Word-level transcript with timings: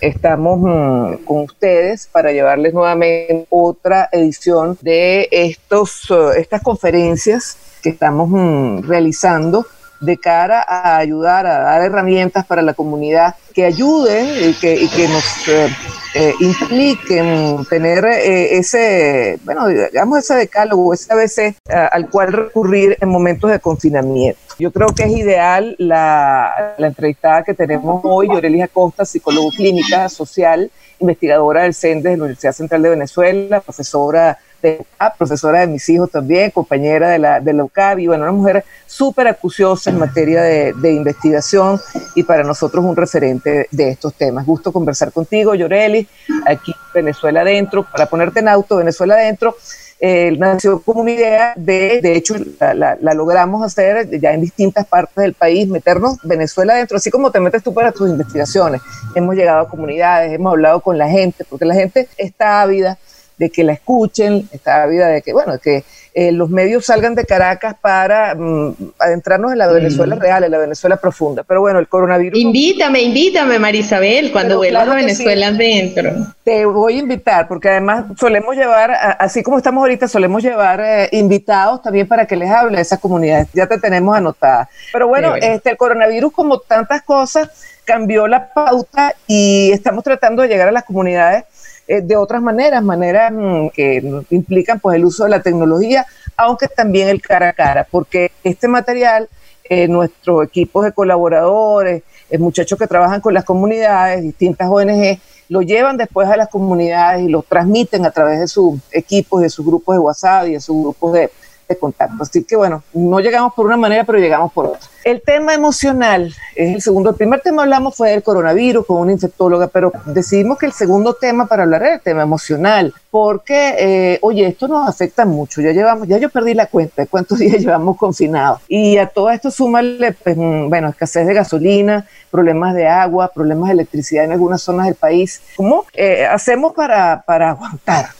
Estamos 0.00 0.60
mm, 0.60 1.24
con 1.24 1.42
ustedes 1.42 2.08
para 2.10 2.32
llevarles 2.32 2.72
nuevamente 2.72 3.46
otra 3.50 4.08
edición 4.12 4.78
de 4.80 5.28
estos, 5.30 6.10
uh, 6.10 6.30
estas 6.30 6.62
conferencias 6.62 7.58
que 7.82 7.90
estamos 7.90 8.28
mm, 8.30 8.80
realizando 8.88 9.66
de 10.00 10.16
cara 10.16 10.64
a 10.66 10.96
ayudar, 10.96 11.46
a 11.46 11.60
dar 11.60 11.82
herramientas 11.82 12.46
para 12.46 12.62
la 12.62 12.74
comunidad 12.74 13.34
que 13.54 13.64
ayuden 13.64 14.50
y 14.50 14.54
que, 14.54 14.74
y 14.74 14.88
que 14.88 15.08
nos 15.08 15.48
eh, 15.48 15.68
eh, 16.14 16.34
impliquen 16.40 17.64
tener 17.68 18.04
eh, 18.04 18.56
ese, 18.58 19.38
bueno, 19.44 19.68
digamos 19.68 20.18
ese 20.18 20.34
decálogo, 20.34 20.94
ese 20.94 21.12
ABC 21.12 21.56
al 21.92 22.08
cual 22.08 22.32
recurrir 22.32 22.96
en 23.00 23.08
momentos 23.08 23.50
de 23.50 23.60
confinamiento. 23.60 24.40
Yo 24.58 24.70
creo 24.70 24.88
que 24.88 25.04
es 25.04 25.10
ideal 25.10 25.74
la, 25.78 26.74
la 26.76 26.86
entrevistada 26.86 27.42
que 27.42 27.54
tenemos 27.54 28.00
hoy, 28.04 28.28
Yorelia 28.28 28.68
Costa, 28.68 29.04
psicólogo 29.04 29.50
clínica 29.50 30.08
social, 30.08 30.70
investigadora 30.98 31.62
del 31.62 31.74
CENDES 31.74 32.12
de 32.12 32.16
la 32.16 32.24
Universidad 32.24 32.52
Central 32.52 32.82
de 32.82 32.90
Venezuela, 32.90 33.60
profesora 33.60 34.38
de 34.62 34.84
profesora 35.16 35.60
de 35.60 35.66
mis 35.66 35.88
hijos 35.88 36.10
también, 36.10 36.50
compañera 36.50 37.10
de 37.10 37.18
la, 37.18 37.40
de 37.40 37.52
la 37.52 37.64
UCAB, 37.64 38.06
bueno, 38.06 38.24
una 38.24 38.32
mujer 38.32 38.64
súper 38.86 39.28
acuciosa 39.28 39.90
en 39.90 39.98
materia 39.98 40.42
de, 40.42 40.92
investigación 40.92 41.80
y 42.14 42.22
para 42.24 42.42
nosotros 42.42 42.84
un 42.84 42.96
referente 42.96 43.68
de 43.70 43.90
estos 43.90 44.14
temas. 44.14 44.44
Gusto 44.44 44.72
conversar 44.72 45.12
contigo, 45.12 45.54
Yoreli, 45.54 46.06
aquí 46.46 46.74
Venezuela 46.92 47.42
Adentro, 47.42 47.84
para 47.84 48.06
ponerte 48.06 48.40
en 48.40 48.48
auto, 48.48 48.76
Venezuela 48.76 49.14
Adentro. 49.14 49.56
Eh, 50.02 50.34
nació 50.38 50.80
como 50.80 51.02
una 51.02 51.10
idea 51.10 51.52
de, 51.56 52.00
de 52.00 52.16
hecho, 52.16 52.34
la, 52.58 52.96
la, 52.98 53.14
logramos 53.14 53.62
hacer 53.62 54.08
ya 54.18 54.32
en 54.32 54.40
distintas 54.40 54.86
partes 54.86 55.16
del 55.16 55.34
país, 55.34 55.68
meternos 55.68 56.16
Venezuela 56.22 56.72
adentro, 56.72 56.96
así 56.96 57.10
como 57.10 57.30
te 57.30 57.38
metes 57.38 57.62
tú 57.62 57.74
para 57.74 57.92
tus 57.92 58.08
investigaciones. 58.08 58.80
Hemos 59.14 59.36
llegado 59.36 59.60
a 59.60 59.68
comunidades, 59.68 60.32
hemos 60.32 60.52
hablado 60.52 60.80
con 60.80 60.96
la 60.96 61.06
gente, 61.06 61.44
porque 61.44 61.66
la 61.66 61.74
gente 61.74 62.08
está 62.16 62.62
ávida 62.62 62.98
de 63.40 63.48
que 63.48 63.64
la 63.64 63.72
escuchen, 63.72 64.46
está 64.52 64.82
ávida 64.82 65.08
de 65.08 65.22
que, 65.22 65.32
bueno, 65.32 65.58
que 65.58 65.82
eh, 66.12 66.30
los 66.30 66.50
medios 66.50 66.84
salgan 66.84 67.14
de 67.14 67.24
Caracas 67.24 67.74
para 67.80 68.34
mm, 68.34 68.74
adentrarnos 68.98 69.52
en 69.52 69.58
la 69.58 69.66
Venezuela 69.68 70.14
mm. 70.14 70.18
real, 70.18 70.44
en 70.44 70.50
la 70.50 70.58
Venezuela 70.58 70.98
profunda. 70.98 71.42
Pero 71.42 71.62
bueno, 71.62 71.78
el 71.78 71.88
coronavirus. 71.88 72.38
Invítame, 72.38 73.00
invítame, 73.00 73.58
Marisabel, 73.58 74.30
cuando 74.30 74.58
vuelvas 74.58 74.82
claro 74.82 74.92
a 74.92 75.02
Venezuela 75.02 75.48
sí. 75.48 75.54
adentro. 75.54 76.10
Te 76.44 76.66
voy 76.66 76.96
a 76.96 76.98
invitar, 76.98 77.48
porque 77.48 77.70
además 77.70 78.04
solemos 78.18 78.54
llevar, 78.54 78.92
así 79.18 79.42
como 79.42 79.56
estamos 79.56 79.80
ahorita, 79.80 80.06
solemos 80.06 80.42
llevar 80.42 80.80
eh, 80.80 81.08
invitados 81.12 81.80
también 81.80 82.06
para 82.06 82.26
que 82.26 82.36
les 82.36 82.50
hable 82.50 82.76
a 82.76 82.82
esas 82.82 82.98
comunidades. 82.98 83.48
Ya 83.54 83.66
te 83.66 83.78
tenemos 83.78 84.14
anotada. 84.14 84.68
Pero 84.92 85.08
bueno, 85.08 85.30
bueno, 85.30 85.46
este, 85.46 85.70
el 85.70 85.78
coronavirus, 85.78 86.30
como 86.30 86.58
tantas 86.58 87.00
cosas, 87.02 87.48
cambió 87.86 88.26
la 88.26 88.52
pauta 88.52 89.14
y 89.26 89.72
estamos 89.72 90.04
tratando 90.04 90.42
de 90.42 90.48
llegar 90.48 90.68
a 90.68 90.72
las 90.72 90.84
comunidades 90.84 91.44
eh, 91.92 92.02
de 92.02 92.16
otras 92.16 92.40
maneras, 92.40 92.84
maneras 92.84 93.32
mm, 93.34 93.70
que 93.70 94.22
implican 94.30 94.78
pues 94.78 94.94
el 94.94 95.04
uso 95.04 95.24
de 95.24 95.30
la 95.30 95.42
tecnología, 95.42 96.06
aunque 96.36 96.68
también 96.68 97.08
el 97.08 97.20
cara 97.20 97.48
a 97.48 97.52
cara, 97.52 97.84
porque 97.90 98.30
este 98.44 98.68
material, 98.68 99.28
eh, 99.64 99.88
nuestros 99.88 100.44
equipos 100.44 100.84
de 100.84 100.92
colaboradores, 100.92 102.04
eh, 102.30 102.38
muchachos 102.38 102.78
que 102.78 102.86
trabajan 102.86 103.20
con 103.20 103.34
las 103.34 103.44
comunidades, 103.44 104.22
distintas 104.22 104.68
ONG, 104.70 105.18
lo 105.48 105.62
llevan 105.62 105.96
después 105.96 106.28
a 106.28 106.36
las 106.36 106.48
comunidades 106.48 107.22
y 107.22 107.28
lo 107.28 107.42
transmiten 107.42 108.06
a 108.06 108.12
través 108.12 108.38
de 108.38 108.46
sus 108.46 108.78
equipos, 108.92 109.42
de 109.42 109.50
sus 109.50 109.66
grupos 109.66 109.96
de 109.96 109.98
WhatsApp 109.98 110.46
y 110.46 110.52
de 110.52 110.60
sus 110.60 110.80
grupos 110.80 111.12
de, 111.14 111.30
de 111.70 111.78
contacto. 111.78 112.22
Así 112.22 112.44
que 112.44 112.56
bueno, 112.56 112.82
no 112.92 113.20
llegamos 113.20 113.54
por 113.54 113.66
una 113.66 113.76
manera, 113.76 114.04
pero 114.04 114.18
llegamos 114.18 114.52
por 114.52 114.66
otra. 114.66 114.80
El 115.04 115.22
tema 115.22 115.54
emocional 115.54 116.34
es 116.54 116.74
el 116.74 116.82
segundo. 116.82 117.10
El 117.10 117.16
primer 117.16 117.40
tema 117.40 117.62
hablamos 117.62 117.96
fue 117.96 118.10
del 118.10 118.22
coronavirus 118.22 118.84
con 118.84 118.98
una 118.98 119.12
infectóloga, 119.12 119.68
pero 119.68 119.92
decidimos 120.06 120.58
que 120.58 120.66
el 120.66 120.72
segundo 120.72 121.14
tema 121.14 121.46
para 121.46 121.62
hablar 121.62 121.82
era 121.82 121.94
el 121.94 122.00
tema 122.00 122.22
emocional, 122.22 122.92
porque, 123.10 123.74
eh, 123.78 124.18
oye, 124.20 124.46
esto 124.46 124.68
nos 124.68 124.86
afecta 124.86 125.24
mucho. 125.24 125.62
Ya 125.62 125.72
llevamos, 125.72 126.06
ya 126.06 126.18
yo 126.18 126.28
perdí 126.28 126.52
la 126.52 126.66
cuenta 126.66 127.02
de 127.02 127.08
cuántos 127.08 127.38
días 127.38 127.60
llevamos 127.60 127.96
confinados. 127.96 128.60
Y 128.68 128.98
a 128.98 129.06
todo 129.06 129.30
esto 129.30 129.50
súmale, 129.50 130.12
pues, 130.12 130.36
bueno, 130.36 130.88
escasez 130.88 131.26
de 131.26 131.34
gasolina, 131.34 132.06
problemas 132.30 132.74
de 132.74 132.86
agua, 132.86 133.30
problemas 133.32 133.68
de 133.68 133.74
electricidad 133.74 134.24
en 134.24 134.32
algunas 134.32 134.60
zonas 134.60 134.86
del 134.86 134.96
país. 134.96 135.40
¿Cómo 135.56 135.86
eh, 135.94 136.26
hacemos 136.26 136.74
para, 136.74 137.22
para 137.26 137.50
aguantar? 137.50 138.19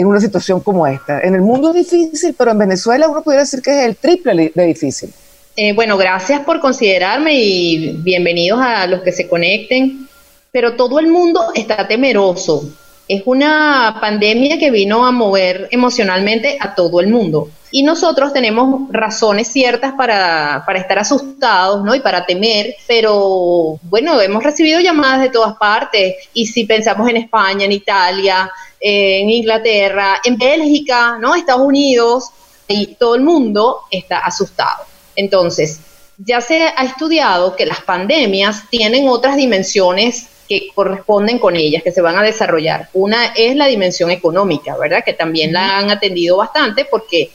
En 0.00 0.06
una 0.06 0.20
situación 0.20 0.60
como 0.60 0.86
esta. 0.86 1.20
En 1.20 1.34
el 1.34 1.42
mundo 1.42 1.70
es 1.70 1.90
difícil, 1.90 2.34
pero 2.36 2.52
en 2.52 2.58
Venezuela 2.58 3.08
uno 3.08 3.22
podría 3.22 3.40
decir 3.40 3.60
que 3.60 3.70
es 3.70 3.86
el 3.86 3.96
triple 3.96 4.52
de 4.54 4.64
difícil. 4.64 5.12
Eh, 5.56 5.72
bueno, 5.72 5.96
gracias 5.96 6.40
por 6.40 6.60
considerarme 6.60 7.34
y 7.34 7.96
bienvenidos 7.98 8.60
a 8.60 8.86
los 8.86 9.02
que 9.02 9.10
se 9.10 9.28
conecten. 9.28 10.08
Pero 10.52 10.76
todo 10.76 10.98
el 10.98 11.08
mundo 11.08 11.40
está 11.54 11.86
temeroso. 11.86 12.70
Es 13.08 13.22
una 13.24 13.96
pandemia 14.00 14.58
que 14.58 14.70
vino 14.70 15.06
a 15.06 15.10
mover 15.10 15.68
emocionalmente 15.70 16.58
a 16.60 16.74
todo 16.74 17.00
el 17.00 17.08
mundo. 17.08 17.48
Y 17.70 17.82
nosotros 17.82 18.32
tenemos 18.32 18.90
razones 18.90 19.48
ciertas 19.48 19.92
para, 19.92 20.62
para 20.66 20.78
estar 20.78 20.98
asustados, 20.98 21.84
¿no? 21.84 21.94
Y 21.94 22.00
para 22.00 22.24
temer, 22.24 22.76
pero 22.86 23.78
bueno, 23.82 24.20
hemos 24.20 24.42
recibido 24.42 24.80
llamadas 24.80 25.22
de 25.22 25.30
todas 25.30 25.56
partes. 25.56 26.14
Y 26.34 26.46
si 26.46 26.64
pensamos 26.64 27.08
en 27.08 27.16
España, 27.16 27.64
en 27.64 27.72
Italia, 27.72 28.50
en 28.80 29.30
Inglaterra, 29.30 30.20
en 30.24 30.36
Bélgica, 30.36 31.18
¿no? 31.18 31.34
Estados 31.34 31.66
Unidos, 31.66 32.30
y 32.68 32.94
todo 32.98 33.14
el 33.14 33.22
mundo 33.22 33.80
está 33.90 34.18
asustado. 34.18 34.84
Entonces, 35.16 35.80
ya 36.18 36.40
se 36.40 36.62
ha 36.62 36.84
estudiado 36.84 37.56
que 37.56 37.66
las 37.66 37.80
pandemias 37.80 38.64
tienen 38.70 39.08
otras 39.08 39.36
dimensiones 39.36 40.28
que 40.48 40.68
corresponden 40.74 41.38
con 41.38 41.56
ellas, 41.56 41.82
que 41.82 41.92
se 41.92 42.00
van 42.00 42.16
a 42.16 42.22
desarrollar. 42.22 42.88
Una 42.94 43.26
es 43.36 43.54
la 43.54 43.66
dimensión 43.66 44.10
económica, 44.10 44.76
¿verdad? 44.76 45.04
Que 45.04 45.12
también 45.12 45.52
la 45.52 45.78
han 45.78 45.90
atendido 45.90 46.38
bastante 46.38 46.86
porque, 46.86 47.30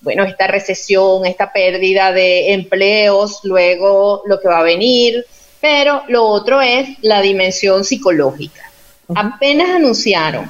bueno, 0.00 0.24
esta 0.24 0.46
recesión, 0.46 1.24
esta 1.26 1.52
pérdida 1.52 2.12
de 2.12 2.52
empleos, 2.52 3.40
luego 3.44 4.22
lo 4.26 4.40
que 4.40 4.48
va 4.48 4.58
a 4.58 4.64
venir, 4.64 5.24
pero 5.60 6.02
lo 6.08 6.24
otro 6.26 6.60
es 6.60 6.88
la 7.02 7.22
dimensión 7.22 7.84
psicológica. 7.84 8.70
Apenas 9.14 9.70
anunciaron 9.70 10.48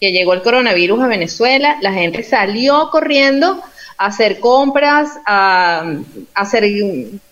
que 0.00 0.12
llegó 0.12 0.34
el 0.34 0.42
coronavirus 0.42 1.02
a 1.02 1.06
Venezuela, 1.06 1.78
la 1.80 1.92
gente 1.92 2.22
salió 2.22 2.90
corriendo 2.90 3.62
a 3.96 4.06
hacer 4.06 4.40
compras, 4.40 5.08
a, 5.24 5.84
a 6.34 6.40
hacer, 6.40 6.64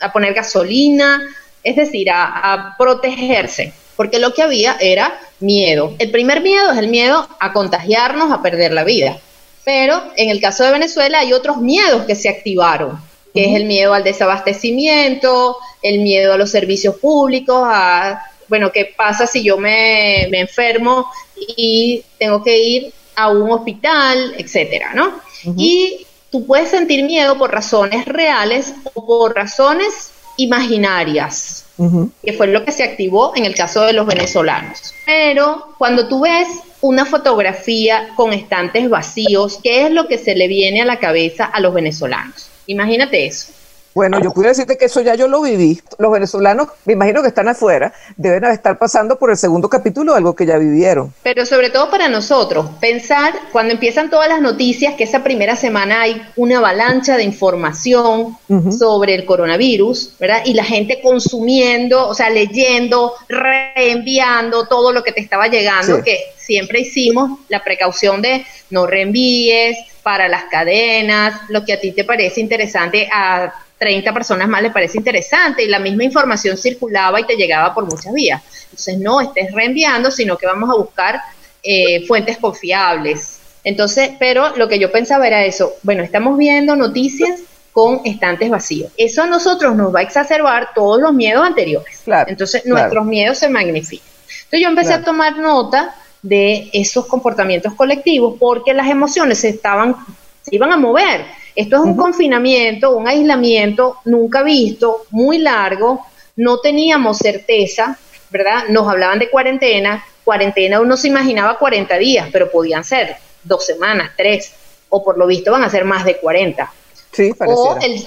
a 0.01 0.13
poner 0.13 0.33
gasolina, 0.33 1.21
es 1.63 1.77
decir, 1.77 2.11
a, 2.11 2.53
a, 2.53 2.77
protegerse, 2.77 3.73
porque 4.03 4.19
lo 4.19 4.35
que 4.35 4.43
había 4.43 4.77
era 4.81 5.17
miedo. 5.39 5.95
El 6.01 6.11
primer 6.11 6.41
miedo 6.41 6.73
es 6.73 6.79
el 6.79 6.89
miedo 6.89 7.29
a 7.39 7.53
contagiarnos, 7.53 8.33
a 8.33 8.43
perder 8.43 8.73
la 8.73 8.83
vida. 8.83 9.21
Pero 9.65 10.03
en 10.17 10.29
el 10.29 10.41
caso 10.41 10.65
de 10.65 10.73
Venezuela 10.73 11.21
hay 11.21 11.33
otros 11.33 11.59
miedos 11.59 12.05
que 12.05 12.17
se 12.17 12.29
activaron, 12.29 13.01
que 13.33 13.43
uh 13.43 13.45
-huh. 13.45 13.51
es 13.51 13.57
el 13.61 13.65
miedo 13.67 13.95
al 13.95 14.03
desabastecimiento, 14.03 15.57
el 15.83 16.01
miedo 16.01 16.33
a 16.33 16.37
los 16.37 16.51
servicios 16.51 16.97
públicos, 16.97 17.63
a, 17.65 18.21
bueno, 18.49 18.73
¿qué 18.73 18.87
pasa 18.87 19.29
si 19.29 19.45
yo 19.45 19.57
me, 19.57 20.27
me 20.33 20.41
enfermo 20.41 21.09
y 21.57 22.03
tengo 22.19 22.43
que 22.43 22.59
ir 22.59 22.93
a 23.15 23.29
un 23.29 23.53
hospital, 23.53 24.35
etcétera, 24.37 24.95
¿no? 24.95 25.21
Uh 25.45 25.51
-huh. 25.51 25.55
Y 25.57 26.07
tú 26.29 26.45
puedes 26.45 26.71
sentir 26.71 27.05
miedo 27.05 27.39
por 27.39 27.53
razones 27.53 28.05
reales 28.05 28.75
o 28.95 29.07
por 29.07 29.37
razones 29.37 30.12
imaginarias, 30.37 31.65
uh 31.77 31.85
-huh. 31.85 32.11
que 32.25 32.33
fue 32.33 32.47
lo 32.49 32.65
que 32.65 32.73
se 32.73 32.85
activó 32.85 33.33
en 33.37 33.45
el 33.45 33.55
caso 33.55 33.83
de 33.83 33.93
los 33.93 34.07
venezolanos. 34.07 34.95
Pero 35.07 35.75
cuando 35.79 36.09
tú 36.09 36.23
ves 36.23 36.49
una 36.81 37.05
fotografía 37.05 38.09
con 38.17 38.33
estantes 38.33 38.89
vacíos, 38.89 39.59
¿qué 39.63 39.87
es 39.87 39.91
lo 39.91 40.09
que 40.09 40.19
se 40.19 40.35
le 40.35 40.49
viene 40.49 40.83
a 40.83 40.85
la 40.85 40.99
cabeza 40.99 41.45
a 41.45 41.61
los 41.61 41.75
venezolanos? 41.75 42.49
Imagínate 42.67 43.27
eso. 43.27 43.53
Bueno, 43.95 44.21
yo 44.21 44.33
pudiera 44.33 44.51
decirte 44.51 44.79
que 44.79 44.87
eso 44.87 45.01
ya 45.03 45.15
yo 45.15 45.29
lo 45.29 45.43
viví. 45.43 45.81
Los 45.99 46.13
venezolanos, 46.13 46.69
me 46.85 46.95
imagino 46.95 47.21
que 47.23 47.29
están 47.29 47.49
afuera, 47.49 47.93
deben 48.17 48.45
estar 48.45 48.79
pasando 48.79 49.19
por 49.19 49.31
el 49.31 49.37
segundo 49.37 49.69
capítulo, 49.69 50.15
algo 50.15 50.35
que 50.35 50.47
ya 50.47 50.57
vivieron. 50.57 51.13
Pero 51.23 51.45
sobre 51.45 51.71
todo 51.71 51.91
para 51.91 52.09
nosotros, 52.09 52.67
pensar 52.81 53.35
cuando 53.53 53.75
empiezan 53.75 54.11
todas 54.11 54.29
las 54.29 54.41
noticias 54.41 54.95
que 54.95 55.05
esa 55.05 55.23
primera 55.23 55.57
semana 55.57 56.03
hay 56.03 56.23
una 56.37 56.59
avalancha 56.59 57.17
de 57.17 57.25
información 57.25 58.37
sobre 58.79 59.15
el 59.15 59.25
coronavirus, 59.25 60.15
¿verdad? 60.19 60.43
Y 60.45 60.55
la 60.55 60.65
gente 60.65 61.01
consumiendo, 61.03 62.09
o 62.09 62.15
sea, 62.15 62.31
leyendo, 62.31 63.13
reenviando 63.29 64.67
todo 64.67 64.93
lo 64.93 65.03
que 65.03 65.13
te 65.13 65.21
estaba 65.21 65.49
llegando, 65.49 66.03
que 66.03 66.19
siempre 66.37 66.81
hicimos 66.81 67.41
la 67.49 67.63
precaución 67.63 68.23
de 68.23 68.45
no 68.71 68.87
reenvíes 68.87 69.77
para 70.03 70.29
las 70.29 70.45
cadenas, 70.45 71.41
lo 71.49 71.65
que 71.65 71.75
a 71.75 71.81
ti 71.81 71.93
te 71.93 72.05
parece 72.05 72.41
interesante 72.41 73.09
a 73.13 73.53
30 73.83 74.15
personas 74.15 74.49
más 74.49 74.63
les 74.63 74.71
parece 74.71 74.97
interesante 74.97 75.65
y 75.65 75.67
la 75.67 75.81
misma 75.81 76.05
información 76.05 76.57
circulaba 76.57 77.19
y 77.21 77.25
te 77.25 77.35
llegaba 77.35 77.75
por 77.75 77.85
muchas 77.85 78.13
vías. 78.13 78.41
Entonces 78.67 78.97
no 78.99 79.21
estés 79.21 79.51
reenviando, 79.51 80.13
sino 80.13 80.39
que 80.39 80.47
vamos 80.47 80.71
a 80.71 80.75
buscar 80.75 81.21
eh, 81.65 82.07
fuentes 82.07 82.39
confiables. 82.39 83.41
Entonces, 83.65 84.13
pero 84.21 84.57
lo 84.57 84.69
que 84.69 84.79
yo 84.79 84.93
pensaba 84.93 85.27
era 85.27 85.45
eso, 85.45 85.73
bueno, 85.83 86.05
estamos 86.05 86.39
viendo 86.39 86.77
noticias 86.77 87.41
con 87.73 88.03
estantes 88.05 88.51
vacíos. 88.51 88.93
Eso 88.97 89.25
a 89.25 89.27
nosotros 89.27 89.75
nos 89.75 89.93
va 89.93 89.99
a 89.99 90.03
exacerbar 90.05 90.69
todos 90.77 91.03
los 91.03 91.13
miedos 91.13 91.45
anteriores. 91.45 92.05
Entonces, 92.29 92.65
nuestros 92.65 93.05
miedos 93.05 93.39
se 93.39 93.49
magnifican. 93.49 94.07
Entonces, 94.45 94.61
yo 94.61 94.69
empecé 94.69 94.93
a 94.93 95.03
tomar 95.03 95.39
nota 95.39 95.93
de 96.23 96.71
esos 96.73 97.07
comportamientos 97.07 97.75
colectivos 97.75 98.37
porque 98.39 98.75
las 98.75 98.89
emociones 98.89 99.41
se 99.41 99.49
estaban 99.49 99.97
se 100.43 100.55
iban 100.57 100.73
a 100.73 100.77
mover 100.77 101.25
esto 101.55 101.77
es 101.77 101.83
un 101.83 101.97
confinamiento, 101.97 102.97
un 102.97 103.07
aislamiento 103.07 103.99
nunca 104.05 104.43
visto, 104.43 105.05
muy 105.11 105.39
largo, 105.39 106.07
no 106.37 106.59
teníamos 106.59 107.19
certeza, 107.19 107.99
¿verdad? 108.31 108.65
Nos 108.69 108.89
hablaban 108.89 109.19
de 109.19 109.29
cuarentena, 109.29 110.05
cuarentena 110.25 110.81
uno 110.81 110.97
se 110.97 111.09
imaginaba 111.09 111.59
40 111.59 111.99
días, 111.99 112.29
pero 112.33 112.51
podían 112.51 112.85
ser 112.85 113.17
dos 113.45 113.67
semanas, 113.67 114.13
tres, 114.17 114.55
o 114.89 115.05
por 115.05 115.19
lo 115.19 115.27
visto 115.27 115.53
van 115.53 115.65
a 115.65 115.71
ser 115.71 115.85
más 115.85 116.05
de 116.05 116.17
40. 116.17 116.73
Sí, 117.11 117.33
O 117.41 117.79
el, 117.83 118.03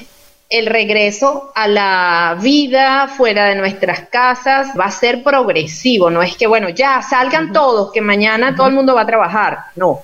el 0.50 0.66
regreso 0.66 1.52
a 1.54 1.68
la 1.68 2.38
vida 2.42 3.08
fuera 3.08 3.46
de 3.46 3.56
nuestras 3.56 4.08
casas 4.10 4.70
va 4.80 4.86
a 4.86 4.92
ser 4.92 5.22
progresivo, 5.24 6.10
no 6.10 6.24
es 6.24 6.36
que, 6.36 6.48
bueno, 6.48 6.70
ya 6.70 7.04
salgan 7.04 7.54
todos, 7.54 7.92
que 7.92 8.02
mañana 8.02 8.56
todo 8.56 8.68
el 8.68 8.74
mundo 8.74 8.96
va 8.96 9.02
a 9.02 9.06
trabajar, 9.06 9.60
no 9.76 10.02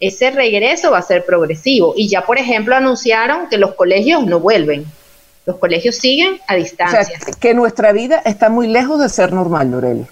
ese 0.00 0.30
regreso 0.30 0.90
va 0.90 0.98
a 0.98 1.02
ser 1.02 1.24
progresivo. 1.24 1.92
Y 1.96 2.08
ya, 2.08 2.22
por 2.22 2.38
ejemplo, 2.38 2.74
anunciaron 2.74 3.48
que 3.48 3.58
los 3.58 3.74
colegios 3.74 4.26
no 4.26 4.40
vuelven. 4.40 4.86
Los 5.44 5.56
colegios 5.56 5.96
siguen 5.96 6.40
a 6.48 6.56
distancia. 6.56 7.00
O 7.00 7.04
sea, 7.04 7.34
que 7.38 7.54
nuestra 7.54 7.92
vida 7.92 8.22
está 8.24 8.48
muy 8.48 8.66
lejos 8.66 9.00
de 9.00 9.08
ser 9.08 9.32
normal, 9.32 9.70
Loreli. 9.70 10.06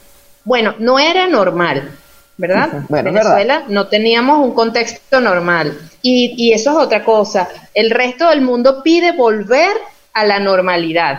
Bueno, 0.45 0.75
no 0.79 0.99
era 0.99 1.27
normal, 1.27 1.91
¿verdad? 2.37 2.85
Bueno, 2.89 3.13
Venezuela 3.13 3.65
no 3.69 3.89
teníamos 3.89 4.39
un 4.47 4.53
contexto 4.53 5.21
normal. 5.21 5.79
Y, 6.03 6.35
y 6.37 6.53
eso 6.53 6.71
es 6.71 6.77
otra 6.77 7.05
cosa. 7.05 7.49
El 7.75 7.91
resto 7.91 8.29
del 8.29 8.43
mundo 8.43 8.83
pide 8.83 9.13
volver 9.13 9.73
a 10.13 10.25
la 10.25 10.39
normalidad, 10.39 11.19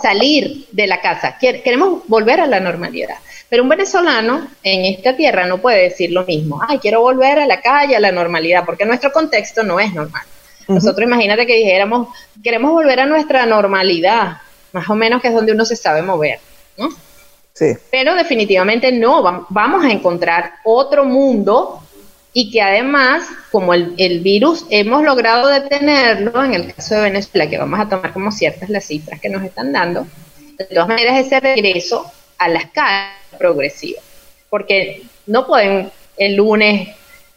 salir 0.00 0.66
de 0.72 0.86
la 0.86 1.00
casa. 1.00 1.36
Queremos 1.38 2.02
volver 2.08 2.40
a 2.40 2.46
la 2.46 2.60
normalidad. 2.60 3.16
Pero 3.48 3.62
un 3.62 3.68
venezolano 3.68 4.48
en 4.62 4.84
esta 4.86 5.16
tierra 5.16 5.46
no 5.46 5.58
puede 5.58 5.82
decir 5.82 6.10
lo 6.10 6.24
mismo. 6.24 6.60
Ay, 6.66 6.78
quiero 6.78 7.00
volver 7.00 7.38
a 7.38 7.46
la 7.46 7.60
calle, 7.60 7.94
a 7.94 8.00
la 8.00 8.10
normalidad, 8.10 8.64
porque 8.64 8.84
nuestro 8.84 9.12
contexto 9.12 9.62
no 9.62 9.78
es 9.78 9.94
normal. 9.94 10.22
Nosotros 10.68 11.06
imagínate 11.06 11.46
que 11.46 11.54
dijéramos, 11.54 12.08
queremos 12.42 12.72
volver 12.72 13.00
a 13.00 13.06
nuestra 13.06 13.46
normalidad, 13.46 14.38
más 14.72 14.90
o 14.90 14.96
menos 14.96 15.22
que 15.22 15.28
es 15.28 15.34
donde 15.34 15.52
uno 15.52 15.64
se 15.64 15.76
sabe 15.76 16.02
mover, 16.02 16.40
¿no? 16.76 16.88
Sí. 17.52 17.72
Pero 17.90 18.14
definitivamente 18.16 18.90
no, 18.90 19.46
vamos 19.48 19.84
a 19.84 19.90
encontrar 19.90 20.54
otro 20.64 21.04
mundo 21.04 21.82
y 22.32 22.50
que 22.50 22.60
además, 22.60 23.26
como 23.50 23.72
el, 23.72 23.94
el, 23.96 24.20
virus 24.20 24.66
hemos 24.68 25.02
logrado 25.04 25.48
detenerlo, 25.48 26.44
en 26.44 26.52
el 26.52 26.74
caso 26.74 26.96
de 26.96 27.02
Venezuela, 27.02 27.48
que 27.48 27.56
vamos 27.56 27.80
a 27.80 27.88
tomar 27.88 28.12
como 28.12 28.30
ciertas 28.30 28.68
las 28.68 28.84
cifras 28.84 29.20
que 29.20 29.30
nos 29.30 29.42
están 29.42 29.72
dando, 29.72 30.06
de 30.58 30.64
todas 30.66 30.88
maneras 30.88 31.24
ese 31.24 31.40
regreso 31.40 32.10
a 32.36 32.48
las 32.48 32.66
calles 32.66 33.25
progresiva, 33.38 34.00
porque 34.50 35.02
no 35.26 35.46
pueden 35.46 35.90
el 36.16 36.36
lunes 36.36 36.88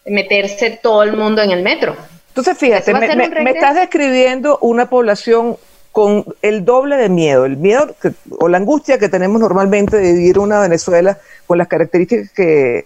meterse 0.06 0.80
todo 0.81 1.04
el 1.04 1.16
mundo 1.16 1.42
en 1.42 1.51
el 1.51 1.63
metro. 1.63 1.96
Entonces, 2.30 2.57
fíjate, 2.57 2.94
me, 2.94 3.51
estás 3.51 3.75
describiendo 3.75 4.57
una 4.62 4.90
población 4.90 5.57
con 5.92 6.24
el 6.42 6.63
doble 6.63 6.96
de 6.98 7.10
miedo, 7.10 7.46
el 7.46 7.57
miedo 7.57 7.96
o 8.40 8.48
la 8.48 8.57
angustia 8.57 9.00
que 9.00 9.10
tenemos 9.10 9.42
normalmente 9.42 9.98
de 9.98 10.13
vivir 10.13 10.40
una 10.40 10.60
Venezuela 10.62 11.18
con 11.48 11.57
las 11.57 11.68
características 11.68 12.31
que, 12.31 12.86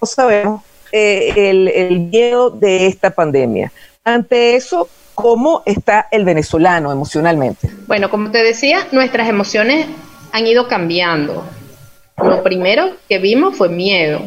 todos 0.00 0.10
sabemos, 0.10 0.62
eh, 0.90 1.32
el, 1.36 1.68
el 1.68 2.00
miedo 2.00 2.50
de 2.50 2.86
esta 2.86 3.10
pandemia. 3.10 3.70
Ante 4.04 4.56
eso, 4.56 4.88
¿cómo 5.14 5.62
está 5.66 6.08
el 6.10 6.24
venezolano 6.24 6.90
emocionalmente? 6.90 7.70
Bueno, 7.86 8.10
como 8.10 8.30
te 8.30 8.42
decía, 8.42 8.88
nuestras 8.90 9.28
emociones 9.28 9.86
han 10.32 10.46
ido 10.46 10.66
cambiando. 10.66 11.44
Lo 12.36 12.42
primero 12.42 12.96
que 13.08 13.18
vimos 13.18 13.56
fue 13.56 13.68
miedo. 13.68 14.22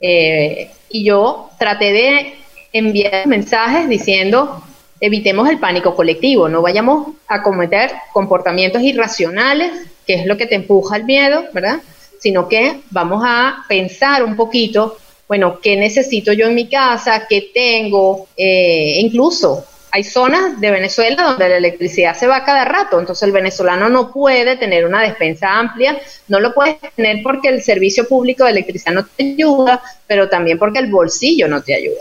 Eh, 0.00 0.70
y 0.90 1.04
yo 1.04 1.50
traté 1.58 1.92
de 1.92 2.34
enviar 2.72 3.26
mensajes 3.26 3.88
diciendo, 3.88 4.62
evitemos 5.00 5.48
el 5.48 5.58
pánico 5.58 5.94
colectivo, 5.94 6.48
no 6.48 6.60
vayamos 6.60 7.14
a 7.28 7.42
cometer 7.42 7.92
comportamientos 8.12 8.82
irracionales, 8.82 9.70
que 10.06 10.14
es 10.14 10.26
lo 10.26 10.36
que 10.36 10.46
te 10.46 10.56
empuja 10.56 10.96
al 10.96 11.04
miedo, 11.04 11.44
¿verdad? 11.52 11.78
Sino 12.18 12.48
que 12.48 12.80
vamos 12.90 13.22
a 13.24 13.64
pensar 13.68 14.24
un 14.24 14.34
poquito, 14.34 14.96
bueno, 15.28 15.60
¿qué 15.62 15.76
necesito 15.76 16.32
yo 16.32 16.46
en 16.46 16.54
mi 16.54 16.68
casa? 16.68 17.26
¿Qué 17.28 17.50
tengo? 17.54 18.26
Eh, 18.36 18.98
incluso 18.98 19.64
hay 19.94 20.02
zonas 20.02 20.60
de 20.60 20.72
Venezuela 20.72 21.22
donde 21.22 21.48
la 21.48 21.56
electricidad 21.56 22.16
se 22.16 22.26
va 22.26 22.44
cada 22.44 22.64
rato, 22.64 22.98
entonces 22.98 23.22
el 23.22 23.30
venezolano 23.30 23.88
no 23.88 24.10
puede 24.10 24.56
tener 24.56 24.84
una 24.86 25.00
despensa 25.00 25.56
amplia, 25.56 25.96
no 26.26 26.40
lo 26.40 26.52
puedes 26.52 26.78
tener 26.96 27.22
porque 27.22 27.46
el 27.46 27.62
servicio 27.62 28.08
público 28.08 28.42
de 28.42 28.50
electricidad 28.50 28.92
no 28.92 29.06
te 29.06 29.22
ayuda, 29.22 29.80
pero 30.08 30.28
también 30.28 30.58
porque 30.58 30.80
el 30.80 30.90
bolsillo 30.90 31.46
no 31.46 31.62
te 31.62 31.76
ayuda. 31.76 32.00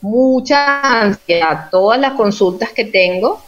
Mucha 0.00 1.00
ansiedad, 1.00 1.70
todas 1.72 1.98
las 1.98 2.12
consultas 2.12 2.70
que 2.70 2.84
tengo 2.84 3.42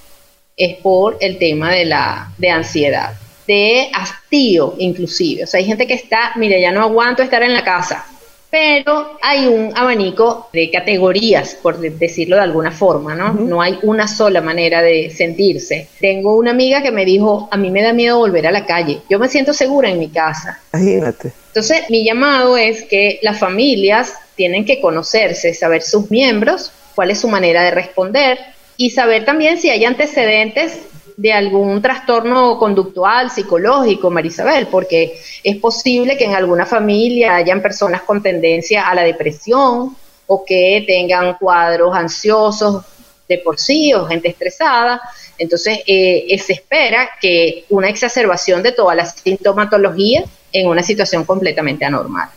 es 0.56 0.74
por 0.78 1.16
el 1.20 1.38
tema 1.38 1.70
de 1.70 1.84
la 1.84 2.32
de 2.38 2.50
ansiedad, 2.50 3.12
de 3.46 3.88
hastío 3.94 4.74
inclusive, 4.78 5.44
o 5.44 5.46
sea, 5.46 5.58
hay 5.58 5.64
gente 5.64 5.86
que 5.86 5.94
está, 5.94 6.32
mire, 6.34 6.60
ya 6.60 6.72
no 6.72 6.82
aguanto 6.82 7.22
estar 7.22 7.44
en 7.44 7.54
la 7.54 7.62
casa, 7.62 8.04
pero 8.50 9.18
hay 9.20 9.46
un 9.46 9.72
abanico 9.76 10.48
de 10.52 10.70
categorías, 10.70 11.54
por 11.62 11.78
decirlo 11.78 12.36
de 12.36 12.42
alguna 12.42 12.70
forma, 12.70 13.14
¿no? 13.14 13.34
No 13.34 13.60
hay 13.60 13.78
una 13.82 14.08
sola 14.08 14.40
manera 14.40 14.80
de 14.80 15.10
sentirse. 15.10 15.88
Tengo 16.00 16.36
una 16.36 16.52
amiga 16.52 16.82
que 16.82 16.90
me 16.90 17.04
dijo, 17.04 17.48
a 17.50 17.56
mí 17.56 17.70
me 17.70 17.82
da 17.82 17.92
miedo 17.92 18.18
volver 18.18 18.46
a 18.46 18.50
la 18.50 18.64
calle, 18.64 19.00
yo 19.10 19.18
me 19.18 19.28
siento 19.28 19.52
segura 19.52 19.90
en 19.90 19.98
mi 19.98 20.08
casa. 20.08 20.60
Imagínate. 20.72 21.32
Entonces, 21.48 21.90
mi 21.90 22.04
llamado 22.04 22.56
es 22.56 22.84
que 22.84 23.18
las 23.22 23.38
familias 23.38 24.14
tienen 24.34 24.64
que 24.64 24.80
conocerse, 24.80 25.52
saber 25.52 25.82
sus 25.82 26.10
miembros, 26.10 26.72
cuál 26.94 27.10
es 27.10 27.20
su 27.20 27.28
manera 27.28 27.62
de 27.64 27.70
responder 27.70 28.38
y 28.76 28.90
saber 28.90 29.24
también 29.24 29.58
si 29.58 29.70
hay 29.70 29.84
antecedentes 29.84 30.78
de 31.18 31.32
algún 31.32 31.82
trastorno 31.82 32.60
conductual, 32.60 33.28
psicológico, 33.28 34.08
Marisabel, 34.08 34.68
porque 34.68 35.20
es 35.42 35.56
posible 35.56 36.16
que 36.16 36.26
en 36.26 36.36
alguna 36.36 36.64
familia 36.64 37.34
hayan 37.34 37.60
personas 37.60 38.02
con 38.02 38.22
tendencia 38.22 38.88
a 38.88 38.94
la 38.94 39.02
depresión 39.02 39.96
o 40.28 40.44
que 40.44 40.84
tengan 40.86 41.34
cuadros 41.34 41.96
ansiosos 41.96 42.84
de 43.28 43.38
por 43.38 43.58
sí 43.58 43.92
o 43.92 44.06
gente 44.06 44.28
estresada. 44.28 45.00
Entonces, 45.36 45.80
eh, 45.88 46.38
se 46.38 46.52
espera 46.52 47.10
que 47.20 47.64
una 47.68 47.88
exacerbación 47.88 48.62
de 48.62 48.70
toda 48.70 48.94
la 48.94 49.04
sintomatología 49.04 50.22
en 50.52 50.68
una 50.68 50.84
situación 50.84 51.24
completamente 51.24 51.84
anormal. 51.84 52.28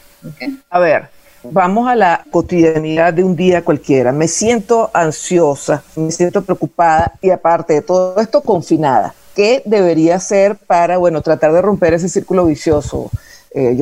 A 0.72 0.80
ver, 0.80 1.10
Vamos 1.44 1.88
a 1.88 1.96
la 1.96 2.24
cotidianidad 2.30 3.14
de 3.14 3.24
un 3.24 3.36
día 3.36 3.64
cualquiera. 3.64 4.12
Me 4.12 4.28
siento 4.28 4.92
ansiosa, 4.94 5.84
me 5.96 6.12
siento 6.12 6.44
preocupada 6.44 7.14
y 7.22 7.32
aparte 7.32 7.74
de 7.74 7.82
todo 7.82 8.20
esto, 8.20 8.42
confinada. 8.42 9.16
¿Qué 9.36 9.64
debería 9.66 10.16
hacer 10.16 10.56
para, 10.56 10.98
bueno, 10.98 11.22
tratar 11.22 11.52
de 11.54 11.62
romper 11.62 11.94
ese 11.94 12.10
círculo 12.10 12.46
vicioso, 12.46 13.10
eh, 13.54 13.76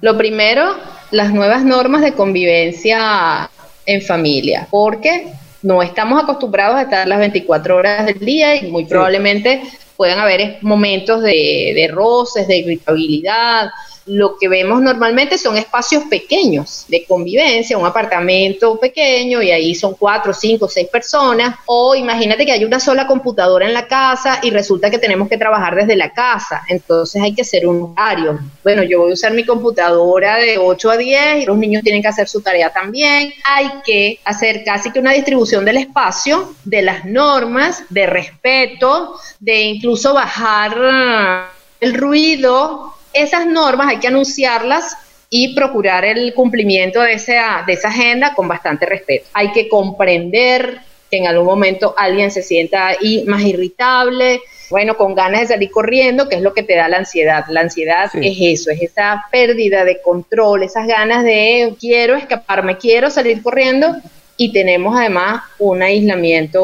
Lo 0.00 0.18
primero, 0.18 0.64
las 1.10 1.32
nuevas 1.32 1.64
normas 1.64 2.02
de 2.02 2.12
convivencia 2.12 3.50
en 3.86 4.02
familia, 4.02 4.68
porque 4.70 5.32
no 5.62 5.82
estamos 5.82 6.22
acostumbrados 6.22 6.76
a 6.76 6.82
estar 6.82 7.08
las 7.08 7.18
24 7.18 7.76
horas 7.76 8.06
del 8.06 8.18
día 8.18 8.56
y 8.56 8.70
muy 8.70 8.84
probablemente 8.84 9.62
puedan 9.96 10.18
haber 10.18 10.58
momentos 10.60 11.22
de, 11.22 11.72
de 11.74 11.88
roces, 11.90 12.46
de 12.46 12.58
irritabilidad, 12.58 13.70
lo 14.08 14.36
que 14.38 14.48
vemos 14.48 14.80
normalmente 14.80 15.38
son 15.38 15.56
espacios 15.56 16.04
pequeños 16.04 16.86
de 16.88 17.04
convivencia, 17.04 17.78
un 17.78 17.86
apartamento 17.86 18.78
pequeño 18.78 19.42
y 19.42 19.50
ahí 19.50 19.74
son 19.74 19.94
cuatro, 19.94 20.32
cinco, 20.32 20.68
seis 20.68 20.88
personas. 20.88 21.56
O 21.66 21.94
imagínate 21.94 22.44
que 22.44 22.52
hay 22.52 22.64
una 22.64 22.80
sola 22.80 23.06
computadora 23.06 23.66
en 23.66 23.74
la 23.74 23.86
casa 23.86 24.40
y 24.42 24.50
resulta 24.50 24.90
que 24.90 24.98
tenemos 24.98 25.28
que 25.28 25.36
trabajar 25.36 25.74
desde 25.74 25.96
la 25.96 26.12
casa. 26.12 26.62
Entonces 26.68 27.22
hay 27.22 27.34
que 27.34 27.42
hacer 27.42 27.66
un 27.66 27.92
horario. 27.92 28.38
Bueno, 28.62 28.82
yo 28.82 29.00
voy 29.00 29.10
a 29.10 29.14
usar 29.14 29.32
mi 29.32 29.44
computadora 29.44 30.36
de 30.36 30.58
8 30.58 30.90
a 30.90 30.96
10 30.96 31.42
y 31.42 31.46
los 31.46 31.58
niños 31.58 31.82
tienen 31.82 32.02
que 32.02 32.08
hacer 32.08 32.28
su 32.28 32.40
tarea 32.40 32.70
también. 32.70 33.32
Hay 33.44 33.70
que 33.84 34.18
hacer 34.24 34.64
casi 34.64 34.90
que 34.90 35.00
una 35.00 35.12
distribución 35.12 35.64
del 35.64 35.76
espacio, 35.76 36.54
de 36.64 36.82
las 36.82 37.04
normas, 37.04 37.84
de 37.90 38.06
respeto, 38.06 39.14
de 39.40 39.62
incluso 39.62 40.14
bajar 40.14 41.48
el 41.80 41.94
ruido 41.94 42.97
esas 43.22 43.46
normas 43.46 43.88
hay 43.88 43.98
que 43.98 44.08
anunciarlas 44.08 44.96
y 45.30 45.54
procurar 45.54 46.04
el 46.04 46.32
cumplimiento 46.34 47.00
de 47.00 47.14
esa, 47.14 47.62
de 47.66 47.74
esa 47.74 47.88
agenda 47.88 48.34
con 48.34 48.48
bastante 48.48 48.86
respeto. 48.86 49.26
Hay 49.34 49.52
que 49.52 49.68
comprender 49.68 50.80
que 51.10 51.18
en 51.18 51.26
algún 51.26 51.46
momento 51.46 51.94
alguien 51.96 52.30
se 52.30 52.42
sienta 52.42 52.88
ahí 52.88 53.24
más 53.26 53.42
irritable, 53.42 54.40
bueno, 54.70 54.96
con 54.96 55.14
ganas 55.14 55.42
de 55.42 55.46
salir 55.48 55.70
corriendo, 55.70 56.28
que 56.28 56.36
es 56.36 56.42
lo 56.42 56.52
que 56.52 56.62
te 56.62 56.76
da 56.76 56.88
la 56.88 56.98
ansiedad. 56.98 57.44
La 57.48 57.60
ansiedad 57.60 58.10
es 58.14 58.36
eso, 58.40 58.70
es 58.70 58.82
esa 58.82 59.24
pérdida 59.30 59.84
de 59.84 60.00
control, 60.02 60.62
esas 60.62 60.86
ganas 60.86 61.24
de 61.24 61.74
quiero 61.80 62.14
escaparme, 62.14 62.76
quiero 62.76 63.10
salir 63.10 63.42
corriendo 63.42 63.96
y 64.36 64.52
tenemos 64.52 64.96
además 64.96 65.42
un 65.58 65.82
aislamiento 65.82 66.62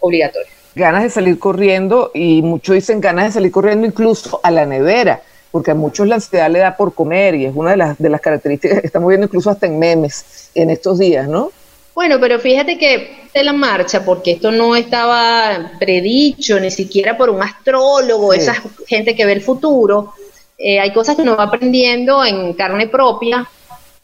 obligatorio. 0.00 0.48
Ganas 0.74 1.02
de 1.02 1.10
salir 1.10 1.38
corriendo 1.38 2.10
y 2.14 2.40
muchos 2.40 2.74
dicen 2.74 3.02
ganas 3.02 3.26
de 3.26 3.32
salir 3.32 3.52
corriendo 3.52 3.86
incluso 3.86 4.40
a 4.42 4.50
la 4.50 4.64
nevera 4.64 5.20
porque 5.52 5.70
a 5.70 5.74
muchos 5.74 6.08
la 6.08 6.16
ansiedad 6.16 6.50
le 6.50 6.58
da 6.58 6.76
por 6.76 6.94
comer 6.94 7.36
y 7.36 7.44
es 7.44 7.54
una 7.54 7.70
de 7.70 7.76
las, 7.76 7.98
de 7.98 8.08
las 8.08 8.20
características 8.20 8.80
que 8.80 8.86
estamos 8.86 9.08
viendo 9.08 9.26
incluso 9.26 9.50
hasta 9.50 9.66
en 9.66 9.78
memes 9.78 10.50
en 10.54 10.70
estos 10.70 10.98
días, 10.98 11.28
¿no? 11.28 11.52
Bueno, 11.94 12.18
pero 12.18 12.40
fíjate 12.40 12.78
que 12.78 13.28
de 13.34 13.44
la 13.44 13.52
marcha, 13.52 14.02
porque 14.02 14.32
esto 14.32 14.50
no 14.50 14.74
estaba 14.74 15.72
predicho 15.78 16.58
ni 16.58 16.70
siquiera 16.70 17.18
por 17.18 17.28
un 17.28 17.42
astrólogo, 17.42 18.32
esa 18.32 18.54
gente 18.86 19.14
que 19.14 19.26
ve 19.26 19.32
el 19.32 19.42
futuro, 19.42 20.14
eh, 20.56 20.80
hay 20.80 20.90
cosas 20.92 21.16
que 21.16 21.22
uno 21.22 21.36
va 21.36 21.44
aprendiendo 21.44 22.24
en 22.24 22.54
carne 22.54 22.86
propia 22.86 23.46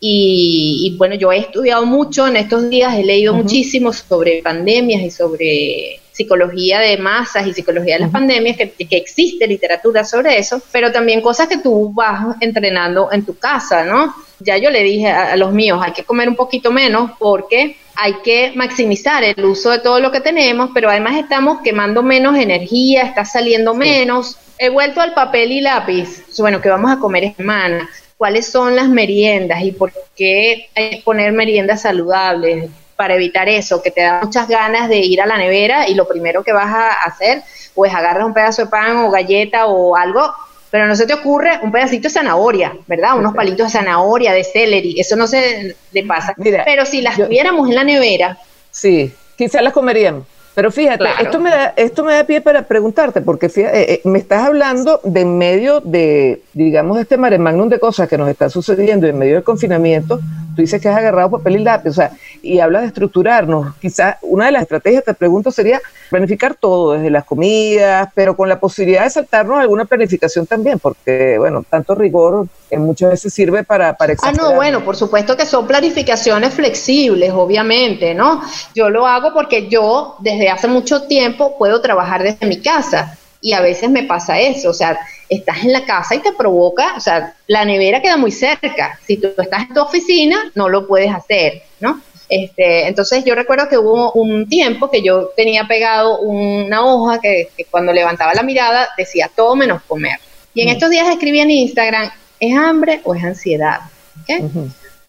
y, 0.01 0.95
bueno, 0.99 1.15
yo 1.15 1.33
he 1.33 1.39
estudiado 1.39 1.85
mucho 1.87 2.29
en 2.29 2.37
estos 2.37 2.69
días, 2.69 2.95
he 2.97 3.03
leído 3.03 3.35
muchísimo 3.35 3.93
sobre 3.93 4.43
pandemias 4.43 5.03
y 5.03 5.11
sobre 5.11 6.01
psicología 6.19 6.81
de 6.81 6.99
masas 6.99 7.47
y 7.47 7.53
psicología 7.55 7.95
de 7.95 8.01
las 8.01 8.11
pandemias, 8.11 8.57
que, 8.57 8.75
existe 8.91 9.47
literatura 9.47 10.05
sobre 10.05 10.37
eso, 10.37 10.61
pero 10.73 10.91
también 10.91 11.21
cosas 11.21 11.47
que 11.47 11.59
tú 11.59 11.93
vas 11.95 12.37
entrenando 12.41 13.11
en 13.13 13.25
tu 13.25 13.39
casa, 13.39 13.85
¿no? 13.85 14.13
Ya 14.41 14.57
yo 14.57 14.71
le 14.71 14.83
dije 14.83 15.09
a, 15.09 15.37
los 15.37 15.53
míos, 15.53 15.81
hay 15.81 15.93
que 15.93 16.03
comer 16.03 16.29
un 16.29 16.35
poquito 16.35 16.73
menos 16.73 17.13
porque 17.21 17.77
hay 17.95 18.15
que 18.25 18.53
maximizar 18.57 19.23
el 19.23 19.45
uso 19.45 19.71
de 19.71 19.79
todo 19.79 20.01
lo 20.01 20.11
que 20.11 20.21
tenemos, 20.21 20.71
pero 20.75 20.91
además 20.91 21.17
estamos 21.17 21.61
quemando 21.63 22.03
menos 22.03 22.37
energía, 22.37 23.03
está 23.03 23.25
saliendo 23.25 23.75
menos. 23.75 24.37
He 24.59 24.71
vuelto 24.71 25.01
al 25.01 25.15
papel 25.15 25.53
y 25.53 25.61
lápiz. 25.61 26.25
Bueno, 26.39 26.61
que 26.61 26.69
vamos 26.69 26.91
a 26.91 26.99
comer 26.99 27.33
semana? 27.37 27.89
cuáles 28.17 28.49
son 28.49 28.75
las 28.75 28.89
meriendas 28.89 29.63
y 29.63 29.71
por 29.71 29.93
qué 30.17 30.69
hay 30.75 30.91
que 30.91 31.03
poner 31.05 31.31
meriendas 31.31 31.83
saludables 31.83 32.69
para 32.99 33.15
evitar 33.15 33.49
eso, 33.49 33.81
que 33.81 33.93
te 33.93 34.01
da 34.01 34.21
muchas 34.25 34.49
ganas 34.49 34.89
de 34.89 34.97
ir 34.97 35.23
a 35.23 35.27
la 35.27 35.39
nevera 35.39 35.89
y 35.89 35.95
lo 35.95 36.09
primero 36.09 36.43
que 36.43 36.53
vas 36.53 36.67
a 36.67 36.91
hacer, 37.05 37.45
pues 37.73 37.95
agarras 37.95 38.27
un 38.27 38.35
pedazo 38.35 38.65
de 38.65 38.71
pan 38.71 38.97
o 38.97 39.11
galleta 39.13 39.67
o 39.67 39.95
algo, 39.95 40.35
pero 40.69 40.85
no 40.89 40.97
se 40.97 41.07
te 41.07 41.15
ocurre 41.15 41.61
un 41.63 41.71
pedacito 41.71 42.09
de 42.09 42.11
zanahoria, 42.11 42.77
¿verdad? 42.89 43.17
Unos 43.17 43.37
palitos 43.37 43.69
de 43.69 43.79
zanahoria, 43.79 44.33
de 44.33 44.43
celery, 44.43 44.99
eso 44.99 45.15
no 45.15 45.29
se 45.29 45.77
le 45.93 46.03
pasa. 46.07 46.35
pero 46.65 46.85
si 46.85 47.01
las 47.01 47.15
tuviéramos 47.15 47.69
en 47.69 47.77
la 47.77 47.85
nevera. 47.85 48.37
Sí, 48.73 49.15
quizás 49.37 49.63
las 49.63 49.73
comeríamos. 49.73 50.27
Pero 50.59 50.73
fíjate, 50.73 51.05
esto, 51.21 51.39
me 51.39 51.51
da, 51.51 51.73
esto 51.77 52.03
me 52.03 52.15
da 52.15 52.25
pie 52.25 52.41
para 52.41 52.63
preguntarte, 52.63 53.21
porque 53.21 53.49
fíjate, 53.49 53.81
eh, 53.81 53.95
eh, 53.95 54.01
me 54.03 54.19
estás 54.19 54.45
hablando 54.45 55.01
de 55.05 55.21
en 55.21 55.39
medio 55.39 55.79
de, 55.79 56.43
digamos, 56.53 56.99
este 56.99 57.17
mare 57.17 57.39
magnum 57.39 57.69
de 57.69 57.79
cosas 57.79 58.09
que 58.09 58.19
nos 58.19 58.29
están 58.29 58.51
sucediendo 58.51 59.07
en 59.07 59.17
medio 59.17 59.35
del 59.35 59.45
confinamiento, 59.45 60.19
tú 60.57 60.63
dices 60.63 60.83
que 60.83 60.89
has 60.89 60.99
agarrado 60.99 61.31
papel 61.31 61.61
y 61.61 61.63
lápiz, 61.63 61.91
o 61.91 61.93
sea, 61.93 62.11
y 62.43 62.59
hablas 62.59 62.83
de 62.83 62.89
estructurarnos. 62.89 63.77
Quizás 63.77 64.17
una 64.23 64.47
de 64.47 64.51
las 64.51 64.63
estrategias, 64.63 65.05
te 65.05 65.15
pregunto, 65.15 65.53
sería 65.53 65.81
planificar 66.11 66.57
todo, 66.57 66.95
desde 66.95 67.11
las 67.11 67.23
comidas, 67.23 68.09
pero 68.13 68.37
con 68.37 68.49
la 68.49 68.59
posibilidad 68.59 69.05
de 69.05 69.11
saltarnos 69.11 69.59
alguna 69.59 69.85
planificación 69.85 70.49
también, 70.49 70.81
porque, 70.81 71.37
bueno, 71.39 71.65
tanto 71.71 71.95
rigor 71.95 72.49
muchas 72.77 73.11
veces 73.11 73.33
sirve 73.33 73.65
para, 73.65 73.97
para 73.97 74.15
Ah, 74.23 74.33
no, 74.33 74.55
bueno, 74.55 74.85
por 74.85 74.97
supuesto 74.97 75.37
que 75.37 75.47
son 75.47 75.67
planificaciones 75.67 76.53
flexibles, 76.53 77.33
obviamente, 77.33 78.15
¿no? 78.15 78.43
Yo 78.75 78.91
lo 78.91 79.07
hago 79.07 79.33
porque 79.33 79.69
yo 79.69 80.17
desde 80.19 80.48
hace 80.51 80.69
mucho 80.69 81.03
tiempo 81.03 81.57
puedo 81.59 81.81
trabajar 81.81 82.23
desde 82.23 82.47
mi 82.47 82.61
casa 82.61 83.19
y 83.41 83.53
a 83.53 83.61
veces 83.61 83.91
me 83.91 84.03
pasa 84.03 84.41
eso, 84.41 84.71
o 84.71 84.75
sea, 84.75 84.99
estás 85.29 85.63
en 85.63 85.73
la 85.73 85.85
casa 85.85 86.15
y 86.15 86.21
te 86.21 86.33
provoca, 86.33 86.95
o 86.97 87.01
sea, 87.01 87.35
la 87.47 87.65
nevera 87.65 88.03
queda 88.03 88.17
muy 88.17 88.33
cerca. 88.33 88.99
Si 89.07 89.17
tú 89.17 89.29
estás 89.37 89.69
en 89.69 89.75
tu 89.75 89.81
oficina, 89.81 90.51
no 90.55 90.69
lo 90.69 90.87
puedes 90.87 91.13
hacer, 91.15 91.63
¿no? 91.81 92.01
Este, 92.29 92.87
entonces 92.89 93.25
yo 93.25 93.35
recuerdo 93.35 93.69
que 93.69 93.79
hubo 93.79 94.13
un 94.13 94.49
tiempo 94.49 94.91
que 94.91 95.03
yo 95.03 95.31
tenía 95.35 95.65
pegado 95.65 96.21
una 96.21 96.85
hoja 96.85 97.21
que, 97.21 97.49
cuando 97.71 97.93
levantaba 97.93 98.35
la 98.35 98.43
mirada 98.43 98.89
decía 98.99 99.31
todo 99.35 99.57
menos 99.57 99.83
comer. 99.85 100.19
Y 100.53 100.63
en 100.63 100.69
estos 100.69 100.91
días 100.91 101.09
escribí 101.09 101.41
en 101.41 101.51
Instagram, 101.51 102.11
¿es 102.41 102.57
hambre 102.57 103.01
o 103.05 103.15
es 103.15 103.25
ansiedad? 103.25 103.81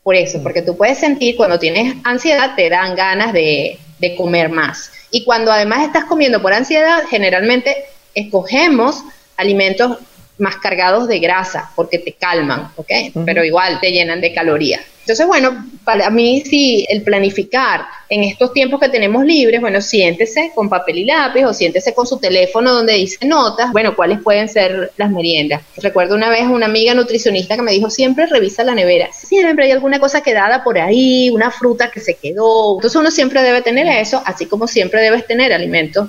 Por 0.03 0.15
eso, 0.15 0.41
porque 0.41 0.61
tú 0.61 0.77
puedes 0.77 0.97
sentir 0.97 1.35
cuando 1.35 1.59
tienes 1.59 1.95
ansiedad 2.03 2.55
te 2.55 2.69
dan 2.69 2.95
ganas 2.95 3.33
de, 3.33 3.79
de 3.99 4.15
comer 4.15 4.49
más. 4.49 4.91
Y 5.11 5.23
cuando 5.23 5.51
además 5.51 5.83
estás 5.83 6.05
comiendo 6.05 6.41
por 6.41 6.53
ansiedad, 6.53 7.03
generalmente 7.09 7.75
escogemos 8.13 9.03
alimentos 9.37 9.97
más 10.39 10.57
cargados 10.57 11.07
de 11.07 11.19
grasa 11.19 11.71
porque 11.75 11.99
te 11.99 12.13
calman, 12.13 12.71
¿ok? 12.75 12.91
Pero 13.25 13.43
igual 13.43 13.79
te 13.79 13.91
llenan 13.91 14.21
de 14.21 14.33
calorías. 14.33 14.81
Entonces, 15.09 15.25
bueno, 15.25 15.65
para 15.83 16.11
mí 16.11 16.43
sí, 16.45 16.85
el 16.87 17.01
planificar 17.01 17.81
en 18.09 18.23
estos 18.23 18.53
tiempos 18.53 18.79
que 18.79 18.89
tenemos 18.89 19.25
libres, 19.25 19.59
bueno, 19.59 19.81
siéntese 19.81 20.51
con 20.53 20.69
papel 20.69 20.99
y 20.99 21.05
lápiz 21.05 21.45
o 21.45 21.53
siéntese 21.53 21.95
con 21.95 22.05
su 22.05 22.19
teléfono 22.19 22.71
donde 22.71 22.93
dice 22.93 23.25
notas, 23.25 23.71
bueno, 23.71 23.95
cuáles 23.95 24.19
pueden 24.21 24.47
ser 24.47 24.91
las 24.97 25.09
meriendas. 25.09 25.63
Recuerdo 25.77 26.13
una 26.13 26.29
vez 26.29 26.43
una 26.43 26.67
amiga 26.67 26.93
nutricionista 26.93 27.55
que 27.55 27.63
me 27.63 27.71
dijo, 27.71 27.89
siempre 27.89 28.27
revisa 28.27 28.63
la 28.63 28.75
nevera, 28.75 29.09
siempre 29.11 29.65
hay 29.65 29.71
alguna 29.71 29.99
cosa 29.99 30.21
quedada 30.21 30.63
por 30.63 30.77
ahí, 30.77 31.31
una 31.31 31.49
fruta 31.49 31.89
que 31.89 32.01
se 32.01 32.13
quedó. 32.13 32.75
Entonces 32.77 32.99
uno 32.99 33.09
siempre 33.09 33.41
debe 33.41 33.63
tener 33.63 33.87
eso, 33.87 34.21
así 34.27 34.45
como 34.45 34.67
siempre 34.67 35.01
debes 35.01 35.25
tener 35.25 35.53
alimentos 35.53 36.07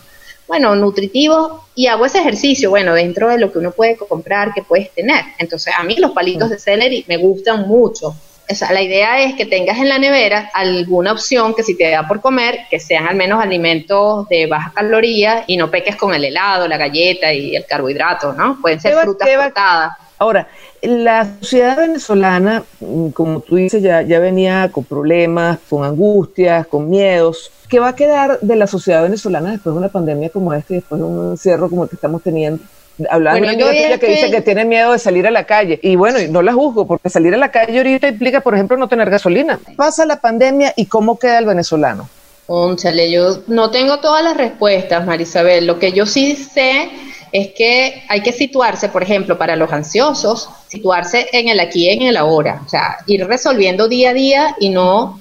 bueno, 0.51 0.75
nutritivo 0.75 1.65
y 1.77 1.87
hago 1.87 2.05
ese 2.07 2.19
ejercicio, 2.19 2.71
bueno, 2.71 2.93
dentro 2.93 3.29
de 3.29 3.39
lo 3.39 3.53
que 3.53 3.59
uno 3.59 3.71
puede 3.71 3.97
comprar, 3.97 4.53
que 4.53 4.65
puedes 4.65 4.91
tener. 4.91 5.23
Entonces, 5.39 5.73
a 5.79 5.85
mí 5.85 5.95
los 5.95 6.11
palitos 6.11 6.51
de 6.51 6.59
celery 6.59 7.05
me 7.07 7.19
gustan 7.19 7.69
mucho. 7.69 8.09
O 8.09 8.55
sea, 8.57 8.73
la 8.73 8.83
idea 8.83 9.23
es 9.23 9.37
que 9.37 9.47
tengas 9.47 9.79
en 9.79 9.89
la 9.89 10.01
nevera 10.01 10.51
alguna 10.53 11.13
opción 11.13 11.55
que 11.55 11.63
si 11.63 11.77
te 11.77 11.89
da 11.91 12.09
por 12.09 12.21
comer, 12.21 12.63
que 12.69 12.81
sean 12.81 13.07
al 13.07 13.15
menos 13.15 13.41
alimentos 13.41 14.29
de 14.29 14.49
baja 14.49 14.73
caloría 14.75 15.45
y 15.47 15.57
no 15.57 15.71
peques 15.71 15.95
con 15.95 16.13
el 16.15 16.25
helado, 16.25 16.67
la 16.67 16.77
galleta 16.77 17.33
y 17.33 17.55
el 17.55 17.65
carbohidrato, 17.65 18.33
¿no? 18.33 18.59
Pueden 18.61 18.81
ser 18.81 18.97
frutas 18.97 19.29
cortadas. 19.29 19.93
Ahora, 20.21 20.49
la 20.83 21.27
sociedad 21.41 21.79
venezolana, 21.79 22.63
mm, 22.81 23.09
como 23.09 23.41
tú 23.41 23.57
dices, 23.57 23.83
ya, 23.83 24.03
ya 24.03 24.19
venía 24.19 24.71
con 24.71 24.85
problemas, 24.85 25.59
con 25.67 25.83
angustias, 25.83 26.67
con 26.67 26.91
miedos. 26.91 27.51
¿Qué 27.71 27.81
va 27.81 27.89
a 27.89 27.97
quedar 27.97 28.39
de 28.41 28.55
la 28.55 28.67
sociedad 28.67 29.03
venezolana 29.03 29.53
después 29.53 29.75
de 29.75 29.79
una 29.79 29.89
pandemia 29.89 30.29
como 30.29 30.53
esta 30.53 30.75
y 30.75 30.77
después 30.77 31.01
de 31.01 31.07
un 31.07 31.31
encierro 31.31 31.71
como 31.71 31.85
el 31.85 31.89
que 31.89 31.97
estamos 31.97 32.23
teniendo? 32.23 32.63
Hablando 33.09 33.47
de 33.47 33.55
una 33.55 33.71
amiga 33.71 33.97
que, 33.97 34.09
dice 34.09 34.31
que 34.31 34.43
tiene 34.43 34.67
miedo 34.67 34.93
de 34.93 34.99
salir 34.99 35.27
a 35.27 35.31
la 35.31 35.45
calle. 35.45 35.81
Y 35.83 35.97
bueno, 35.97 36.19
no 36.29 36.43
la 36.43 36.53
juzgo, 36.53 36.87
porque 36.87 37.09
salir 37.09 37.33
a 37.33 37.39
la 37.39 37.51
calle 37.51 37.79
ahorita 37.79 38.09
implica, 38.09 38.43
por 38.43 38.55
ejemplo, 38.55 38.77
no 38.77 38.89
tener 38.89 39.09
gasolina. 39.09 39.59
Pasa 39.75 40.05
la 40.05 40.21
pandemia 40.21 40.75
y 40.77 40.85
cómo 40.85 41.19
queda 41.19 41.39
el 41.39 41.47
venezolano. 41.47 42.11
Ónchale, 42.47 43.11
yo 43.11 43.39
no 43.47 43.71
tengo 43.71 44.01
todas 44.01 44.23
las 44.23 44.37
respuestas, 44.37 45.07
Marisabel. 45.07 45.67
Lo 45.67 45.79
que 45.79 45.93
yo 45.93 46.05
sí 46.05 46.37
sé 46.37 46.91
es 47.33 47.49
que 47.49 48.03
hay 48.09 48.23
que 48.23 48.33
situarse, 48.33 48.89
por 48.89 49.03
ejemplo, 49.03 49.39
para 49.39 49.57
los 49.57 49.73
ansiosos, 49.73 50.49
situarse 50.69 51.29
en 51.33 51.49
el 51.49 51.61
aquí 51.61 51.87
y 51.87 51.91
en 51.91 52.03
el 52.03 52.17
ahora. 52.17 52.63
O 52.65 52.69
sea, 52.69 52.99
ir 53.07 53.27
resolviendo 53.27 53.89
día 53.89 54.11
a 54.11 54.15
día 54.15 54.57
y 54.59 54.71
no 54.71 55.21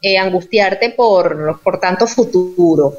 eh, 0.00 0.18
angustiarte 0.18 0.90
por, 0.90 1.60
por 1.62 1.80
tanto 1.80 2.06
futuro. 2.06 2.94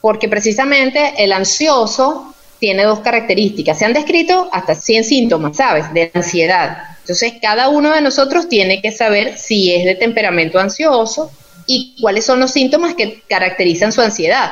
Porque 0.00 0.28
precisamente 0.28 1.14
el 1.18 1.32
ansioso 1.32 2.34
tiene 2.58 2.84
dos 2.84 3.00
características. 3.00 3.78
Se 3.78 3.84
han 3.84 3.92
descrito 3.92 4.48
hasta 4.52 4.74
100 4.74 5.04
síntomas, 5.04 5.56
¿sabes? 5.56 5.92
De 5.92 6.10
ansiedad. 6.14 6.78
Entonces, 7.00 7.34
cada 7.40 7.68
uno 7.68 7.92
de 7.92 8.00
nosotros 8.00 8.48
tiene 8.48 8.82
que 8.82 8.90
saber 8.90 9.38
si 9.38 9.72
es 9.72 9.84
de 9.84 9.94
temperamento 9.94 10.58
ansioso 10.58 11.30
y 11.66 11.96
cuáles 12.00 12.24
son 12.24 12.40
los 12.40 12.50
síntomas 12.50 12.94
que 12.94 13.22
caracterizan 13.28 13.92
su 13.92 14.00
ansiedad. 14.00 14.50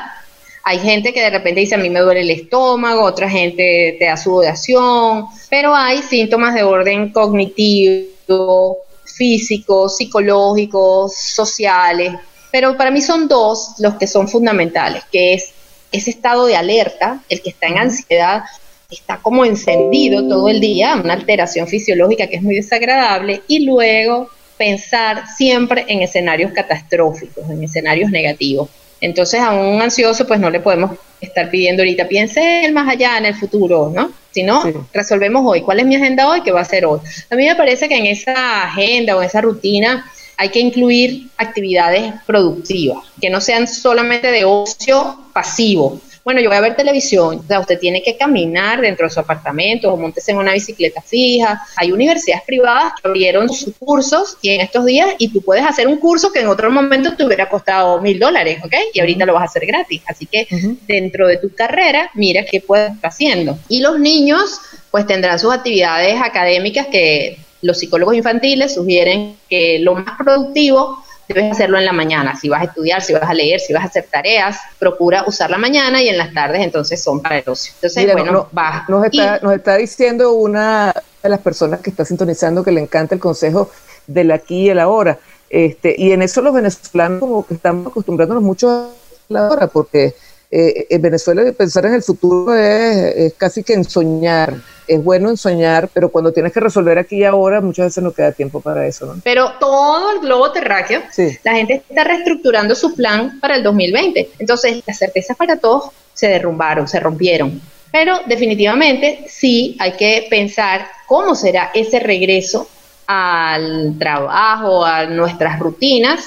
Hay 0.67 0.79
gente 0.79 1.13
que 1.13 1.21
de 1.21 1.31
repente 1.31 1.61
dice 1.61 1.75
a 1.75 1.79
mí 1.79 1.91
me 1.91 2.01
duele 2.01 2.23
el 2.23 2.31
estómago, 2.31 3.03
otra 3.03 3.29
gente 3.29 3.97
te 3.99 4.07
da 4.07 4.17
sudoración, 4.17 5.27
pero 5.51 5.75
hay 5.75 6.01
síntomas 6.01 6.55
de 6.55 6.63
orden 6.63 7.13
cognitivo, 7.13 8.79
físico, 9.05 9.91
psicológicos, 9.91 11.15
sociales. 11.15 12.15
Pero 12.51 12.77
para 12.79 12.91
mí 12.91 13.03
son 13.03 13.29
dos 13.29 13.75
los 13.79 13.97
que 13.97 14.07
son 14.07 14.27
fundamentales, 14.27 15.05
que 15.13 15.35
es 15.35 15.53
ese 15.93 16.11
estado 16.11 16.47
de 16.47 16.57
alerta, 16.57 17.21
el 17.29 17.43
que 17.43 17.51
está 17.51 17.67
en 17.67 17.79
ansiedad, 17.79 18.45
está 18.91 19.19
como 19.19 19.45
encendido 19.45 20.27
todo 20.27 20.49
el 20.49 20.61
día, 20.61 20.97
una 20.97 21.13
alteración 21.13 21.69
fisiológica 21.69 22.27
que 22.27 22.37
es 22.37 22.43
muy 22.43 22.55
desagradable, 22.55 23.43
y 23.49 23.67
luego 23.67 24.29
pensar 24.57 25.25
siempre 25.37 25.85
en 25.89 26.03
escenarios 26.03 26.53
catastróficos, 26.53 27.49
en 27.51 27.63
escenarios 27.63 28.11
negativos. 28.11 28.71
Entonces 29.01 29.41
a 29.41 29.53
un 29.53 29.81
ansioso 29.83 30.27
pues 30.27 30.41
no 30.41 30.51
le 30.51 30.61
podemos 30.61 30.93
estar 31.21 31.51
pidiendo 31.51 31.83
ahorita, 31.83 32.09
piense 32.09 32.65
el 32.65 32.73
más 32.73 32.89
allá, 32.89 33.19
en 33.19 33.27
el 33.27 33.35
futuro, 33.35 33.91
¿no? 33.95 34.13
Si 34.31 34.43
no, 34.43 34.65
resolvemos 34.93 35.43
hoy. 35.47 35.63
¿Cuál 35.63 35.81
es 35.81 35.87
mi 35.87 35.97
agenda 35.97 36.29
hoy? 36.29 36.43
¿Qué 36.43 36.51
va 36.51 36.61
a 36.61 36.65
ser 36.65 36.87
hoy? 36.87 37.01
A 37.31 37.37
mí 37.37 37.47
me 37.47 37.55
parece 37.55 37.89
que 37.89 37.97
en 37.97 38.07
esa 38.07 38.65
agenda 38.65 39.17
o 39.17 39.23
esa 39.23 39.41
rutina 39.41 40.11
hay 40.37 40.49
que 40.49 40.59
incluir 40.59 41.29
actividades 41.37 42.13
productivas, 42.27 42.99
que 43.21 43.31
no 43.31 43.41
sean 43.41 43.69
solamente 43.69 44.33
de 44.33 44.45
ocio 44.45 45.17
pasivo, 45.33 46.01
bueno, 46.25 46.41
yo 46.41 46.49
voy 46.49 46.57
a 46.57 46.63
ver 46.63 46.75
televisión, 46.75 47.41
o 47.45 47.47
sea, 47.47 47.61
usted 47.61 47.79
tiene 47.79 48.03
que 48.03 48.17
caminar 48.17 48.81
dentro 48.81 49.07
de 49.07 49.13
su 49.13 49.21
apartamento 49.21 49.93
o 49.93 49.97
montes 49.99 50.27
en 50.29 50.39
una 50.39 50.55
bicicleta 50.55 51.03
fija. 51.03 51.63
Hay 51.77 51.93
universidades 51.93 52.43
privadas 52.47 52.95
que 52.95 53.07
abrieron 53.07 53.51
sus 53.51 53.75
cursos 53.79 54.39
y 54.41 54.49
en 54.49 54.63
estos 54.63 54.87
días, 54.87 55.11
y 55.19 55.29
tú 55.29 55.43
puedes 55.43 55.67
hacer 55.67 55.87
un 55.87 55.99
curso 55.99 56.33
que 56.33 56.41
en 56.41 56.49
otro 56.49 56.71
momento 56.71 57.15
te 57.15 57.27
hubiera 57.27 57.51
costado 57.51 58.01
mil 58.01 58.19
dólares, 58.19 58.59
¿ok? 58.65 58.73
Y 58.95 59.01
ahorita 59.01 59.27
lo 59.27 59.35
vas 59.35 59.43
a 59.43 59.45
hacer 59.47 59.67
gratis. 59.67 60.01
Así 60.07 60.25
que 60.25 60.49
dentro 60.89 61.29
de 61.29 61.37
tu 61.37 61.55
carrera, 61.55 62.11
mira 62.15 62.47
qué 62.51 62.63
puedes 62.63 62.93
estar 62.93 63.11
haciendo. 63.11 63.59
Y 63.69 63.81
los 63.81 64.01
niños, 64.01 64.61
pues 64.91 65.07
tendrán 65.07 65.39
sus 65.39 65.53
actividades 65.53 66.19
académicas 66.23 66.87
que 66.87 67.39
los 67.61 67.79
psicólogos 67.79 68.15
infantiles 68.15 68.75
sugieren 68.75 69.37
que 69.49 69.79
lo 69.79 69.95
más 69.95 70.17
productivo 70.19 71.04
debes 71.29 71.53
hacerlo 71.53 71.79
en 71.79 71.85
la 71.85 71.93
mañana. 71.93 72.37
Si 72.37 72.49
vas 72.49 72.63
a 72.63 72.65
estudiar, 72.65 73.03
si 73.03 73.13
vas 73.13 73.29
a 73.29 73.35
leer, 73.35 73.61
si 73.61 73.73
vas 73.73 73.85
a 73.85 73.87
hacer 73.87 74.07
tareas, 74.11 74.59
procura 74.79 75.25
usar 75.27 75.51
la 75.51 75.59
mañana 75.59 76.03
y 76.03 76.09
en 76.09 76.19
las 76.19 76.33
tardes 76.33 76.63
entonces 76.63 77.03
son 77.03 77.21
para 77.21 77.39
el 77.39 77.45
ocio. 77.49 77.73
Entonces, 77.77 78.13
bueno, 78.13 78.49
va. 78.57 78.85
Nos 78.89 79.05
está, 79.07 79.39
nos 79.41 79.55
está 79.55 79.77
diciendo 79.77 80.33
una 80.33 80.95
de 81.23 81.29
las 81.29 81.41
personas 81.41 81.81
que 81.81 81.91
está 81.91 82.05
sintonizando 82.05 82.63
que 82.63 82.73
le 82.73 82.81
encanta 82.81 83.15
el 83.15 83.21
consejo 83.21 83.71
del 84.07 84.31
aquí 84.31 84.67
y 84.67 84.71
el 84.71 84.79
ahora. 84.79 85.19
Este, 85.49 85.95
y 85.97 86.13
en 86.13 86.23
eso 86.23 86.43
los 86.43 86.53
venezolanos 86.53 87.21
como 87.21 87.47
que 87.47 87.55
estamos 87.55 87.87
acostumbrándonos 87.87 88.43
mucho 88.43 88.69
a 88.71 88.89
la 89.29 89.49
hora, 89.49 89.67
porque 89.69 90.15
eh, 90.51 90.87
en 90.91 91.03
Venezuela 91.03 91.43
pensar 91.53 91.87
en 91.87 91.95
el 91.95 92.03
futuro 92.03 92.55
es, 92.55 93.35
casi 93.35 93.63
que 93.63 93.75
en 93.75 93.85
soñar. 93.85 94.55
Es 94.87 95.03
bueno 95.03 95.31
en 95.31 95.39
soñar, 95.39 95.89
pero 95.95 96.11
cuando 96.11 96.31
tienes 96.31 96.53
que 96.53 96.61
resolver 96.61 96.99
aquí 96.99 97.17
y 97.17 97.25
ahora, 97.25 97.63
muchas 97.63 97.87
veces 97.87 98.05
no 98.05 98.13
queda 98.13 98.33
tiempo 98.33 98.61
para 98.61 98.87
eso. 98.87 99.07
¿no? 99.07 99.21
Pero 99.25 99.53
todo 99.59 100.13
el 100.13 100.21
globo 100.21 100.53
terráqueo, 100.53 101.01
la 101.43 101.55
gente 101.55 101.83
está 101.89 102.05
reestructurando 102.05 102.75
su 102.75 102.95
plan 102.95 103.41
para 103.41 103.57
el 103.57 103.63
2020. 103.63 104.33
Entonces, 104.39 104.83
las 104.87 104.99
certezas 104.99 105.37
para 105.39 105.57
todos 105.57 105.91
se 106.13 106.29
derrumbaron, 106.29 106.87
se 106.87 107.01
rompieron. 107.01 107.63
Pero 107.91 108.19
definitivamente 108.27 109.25
sí 109.27 109.77
hay 109.79 109.93
que 109.93 110.27
pensar 110.29 110.87
cómo 111.07 111.35
será 111.35 111.71
ese 111.73 111.99
regreso 111.99 112.69
al 113.07 113.97
trabajo, 113.99 114.85
a 114.85 115.07
nuestras 115.07 115.59
rutinas, 115.59 116.25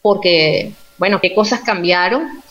porque, 0.00 0.72
bueno, 0.98 1.20
qué 1.20 1.34
cosas 1.34 1.60
cambiaron 1.60 2.41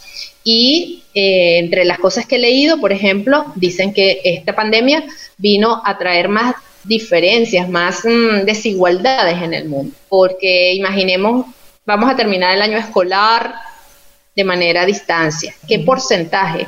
y 0.43 1.03
eh, 1.13 1.59
entre 1.59 1.85
las 1.85 1.99
cosas 1.99 2.25
que 2.25 2.37
he 2.37 2.39
leído, 2.39 2.79
por 2.79 2.91
ejemplo, 2.91 3.45
dicen 3.55 3.93
que 3.93 4.21
esta 4.23 4.55
pandemia 4.55 5.03
vino 5.37 5.81
a 5.85 5.97
traer 5.97 6.29
más 6.29 6.55
diferencias, 6.83 7.69
más 7.69 8.03
mm, 8.03 8.45
desigualdades 8.45 9.41
en 9.41 9.53
el 9.53 9.69
mundo. 9.69 9.95
Porque 10.09 10.73
imaginemos, 10.73 11.45
vamos 11.85 12.09
a 12.09 12.15
terminar 12.15 12.55
el 12.55 12.61
año 12.61 12.77
escolar 12.77 13.53
de 14.35 14.43
manera 14.43 14.81
a 14.81 14.85
distancia. 14.85 15.53
¿Qué 15.67 15.79
porcentaje 15.79 16.67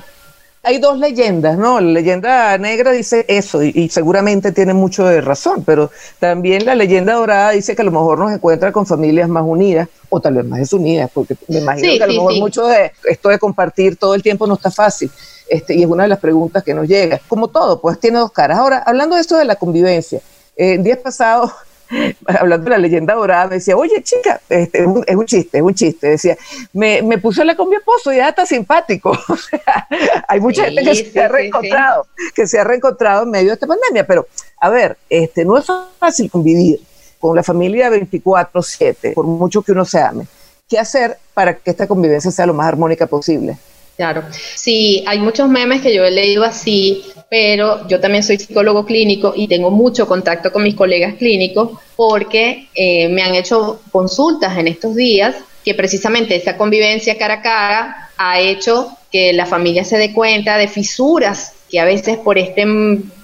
hay 0.66 0.78
dos 0.78 0.98
leyendas, 0.98 1.58
¿no? 1.58 1.82
La 1.82 1.92
leyenda 1.92 2.58
negra 2.58 2.92
dice 2.92 3.26
eso 3.28 3.62
y, 3.62 3.90
seguramente 3.90 4.54
tiene 4.54 4.74
mucho 4.74 5.04
de 5.04 5.20
razón, 5.20 5.64
pero 5.66 5.92
también 6.20 6.66
la 6.66 6.74
leyenda 6.74 7.14
dorada 7.14 7.52
dice 7.52 7.76
que 7.76 7.82
a 7.82 7.86
lo 7.86 7.92
mejor 7.92 8.18
nos 8.18 8.32
encuentra 8.32 8.72
con 8.72 8.86
familias 8.86 9.28
más 9.28 9.44
unidas 9.46 9.90
o 10.10 10.22
tal 10.22 10.36
vez 10.36 10.46
más 10.46 10.60
desunidas, 10.60 11.12
porque 11.14 11.36
me 11.50 11.60
imagino 11.60 11.98
que 11.98 12.04
a 12.04 12.08
lo 12.08 12.14
mejor 12.14 12.34
mucho 12.36 12.66
de 12.66 12.94
esto 13.04 13.28
de 13.28 13.40
compartir 13.40 13.98
todo 13.98 14.16
el 14.16 14.24
tiempo 14.24 14.48
no 14.48 14.54
está 14.54 14.72
fácil. 14.72 15.12
Este, 15.50 15.76
y 15.76 15.84
es 15.84 15.90
una 15.90 16.04
de 16.04 16.10
las 16.10 16.20
preguntas 16.20 16.64
que 16.64 16.74
nos 16.74 16.88
llega. 16.88 17.20
Como 17.28 17.50
todo, 17.50 17.82
pues 17.82 18.00
tiene 18.00 18.20
dos 18.20 18.32
caras. 18.32 18.58
Ahora, 18.58 18.82
hablando 18.86 19.16
de 19.16 19.22
esto 19.22 19.36
de 19.36 19.44
la 19.44 19.56
convivencia, 19.56 20.22
eh, 20.56 20.78
días 20.78 21.00
pasados 21.00 21.52
hablando 22.28 22.66
de 22.66 22.70
la 22.72 22.78
leyenda 22.78 23.14
dorada, 23.14 23.48
me 23.48 23.56
decía, 23.56 23.76
oye 23.76 24.02
chica, 24.04 24.42
este, 24.50 24.80
es, 25.06 25.16
un, 25.16 25.26
chiste, 25.26 25.58
es 25.58 25.64
un 25.64 25.74
chiste, 25.74 26.08
decía, 26.08 26.38
me, 26.74 27.02
me 27.02 27.18
puse 27.18 27.44
la 27.46 27.56
con 27.56 27.70
mi 27.70 27.76
esposo 27.76 28.12
y 28.12 28.18
ya 28.18 28.30
está 28.30 28.46
simpático. 28.46 29.12
o 29.28 29.38
sea, 29.38 29.88
hay 30.28 30.40
mucha 30.40 30.66
gente 30.66 30.84
que 30.84 30.96
se 30.96 31.22
ha 31.22 31.28
reencontrado, 31.28 32.08
que 32.34 32.48
se 32.48 32.60
ha 32.60 32.64
reencontrado 32.64 33.24
en 33.24 33.32
medio 33.32 33.48
de 33.48 33.54
esta 33.54 33.68
pandemia, 33.68 34.06
pero 34.06 34.28
a 34.60 34.70
ver, 34.70 34.98
este, 35.10 35.46
no 35.46 35.58
es 35.58 35.66
fácil 36.00 36.30
convivir 36.30 36.80
con 37.20 37.36
la 37.36 37.44
familia 37.44 37.90
24/7, 37.90 39.14
por 39.14 39.26
mucho 39.26 39.62
que 39.62 39.72
uno 39.72 39.86
se 39.86 40.02
ame. 40.02 40.28
¿Qué 40.68 40.80
hacer 40.80 41.18
para 41.34 41.56
que 41.56 41.72
esta 41.72 41.88
convivencia 41.88 42.32
sea 42.32 42.46
lo 42.46 42.54
más 42.54 42.68
armónica 42.68 43.06
posible? 43.08 43.58
Claro, 43.96 44.24
sí, 44.56 45.04
hay 45.06 45.20
muchos 45.20 45.48
memes 45.48 45.82
que 45.82 45.94
yo 45.94 46.04
he 46.04 46.10
leído 46.10 46.44
así, 46.44 47.04
pero 47.30 47.88
yo 47.88 48.00
también 48.00 48.24
soy 48.24 48.40
psicólogo 48.40 48.86
clínico 48.86 49.34
y 49.36 49.48
tengo 49.48 49.70
mucho 49.70 50.08
contacto 50.08 50.52
con 50.52 50.64
mis 50.64 50.74
colegas 50.74 51.14
clínicos 51.16 51.78
porque 51.96 52.70
eh, 52.74 53.08
me 53.10 53.22
han 53.22 53.36
hecho 53.36 53.82
consultas 53.92 54.58
en 54.58 54.68
estos 54.68 54.96
días 54.96 55.36
que 55.64 55.76
precisamente 55.76 56.36
esa 56.36 56.58
convivencia 56.58 57.18
cara 57.18 57.36
a 57.36 57.42
cara 57.42 58.10
ha 58.18 58.40
hecho 58.40 58.98
que 59.12 59.32
la 59.32 59.46
familia 59.46 59.84
se 59.84 59.98
dé 59.98 60.12
cuenta 60.12 60.58
de 60.58 60.68
fisuras 60.68 61.54
que 61.70 61.80
a 61.80 61.86
veces 61.86 62.18
por 62.18 62.38
esta 62.38 62.64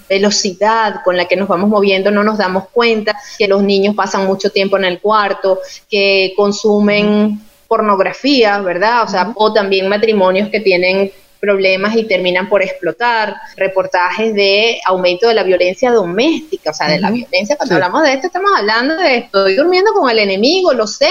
velocidad 0.08 1.02
con 1.04 1.18
la 1.18 1.26
que 1.26 1.36
nos 1.36 1.48
vamos 1.48 1.70
moviendo 1.70 2.12
no 2.12 2.24
nos 2.24 2.38
damos 2.38 2.66
cuenta, 2.72 3.16
que 3.38 3.48
los 3.48 3.64
niños 3.64 3.96
pasan 3.96 4.26
mucho 4.26 4.50
tiempo 4.50 4.78
en 4.78 4.86
el 4.86 5.00
cuarto, 5.00 5.60
que 5.90 6.34
consumen 6.36 7.42
pornografía, 7.70 8.60
¿verdad? 8.60 9.04
O 9.04 9.08
sea, 9.08 9.32
o 9.36 9.54
también 9.54 9.88
matrimonios 9.88 10.50
que 10.50 10.60
tienen 10.60 11.12
problemas 11.40 11.96
y 11.96 12.04
terminan 12.04 12.50
por 12.50 12.62
explotar, 12.62 13.36
reportajes 13.56 14.34
de 14.34 14.82
aumento 14.86 15.30
de 15.30 15.36
la 15.36 15.44
violencia 15.44 15.92
doméstica, 15.92 16.72
o 16.72 16.74
sea, 16.74 16.90
de 16.90 17.00
la 17.00 17.12
violencia, 17.12 17.56
cuando 17.56 17.76
hablamos 17.76 18.04
de 18.04 18.14
esto 18.14 18.28
estamos 18.28 18.52
hablando 18.58 18.98
de 18.98 19.18
estoy 19.18 19.56
durmiendo 19.56 19.94
con 19.94 20.10
el 20.10 20.20
enemigo, 20.20 20.74
lo 20.74 20.86
sé, 20.86 21.10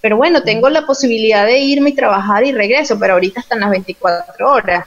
pero 0.00 0.16
bueno, 0.16 0.42
tengo 0.42 0.68
la 0.68 0.86
posibilidad 0.86 1.46
de 1.46 1.58
irme 1.58 1.90
y 1.90 1.94
trabajar 1.94 2.44
y 2.44 2.52
regreso, 2.52 2.98
pero 3.00 3.14
ahorita 3.14 3.40
están 3.40 3.60
las 3.60 3.70
24 3.70 4.48
horas. 4.48 4.84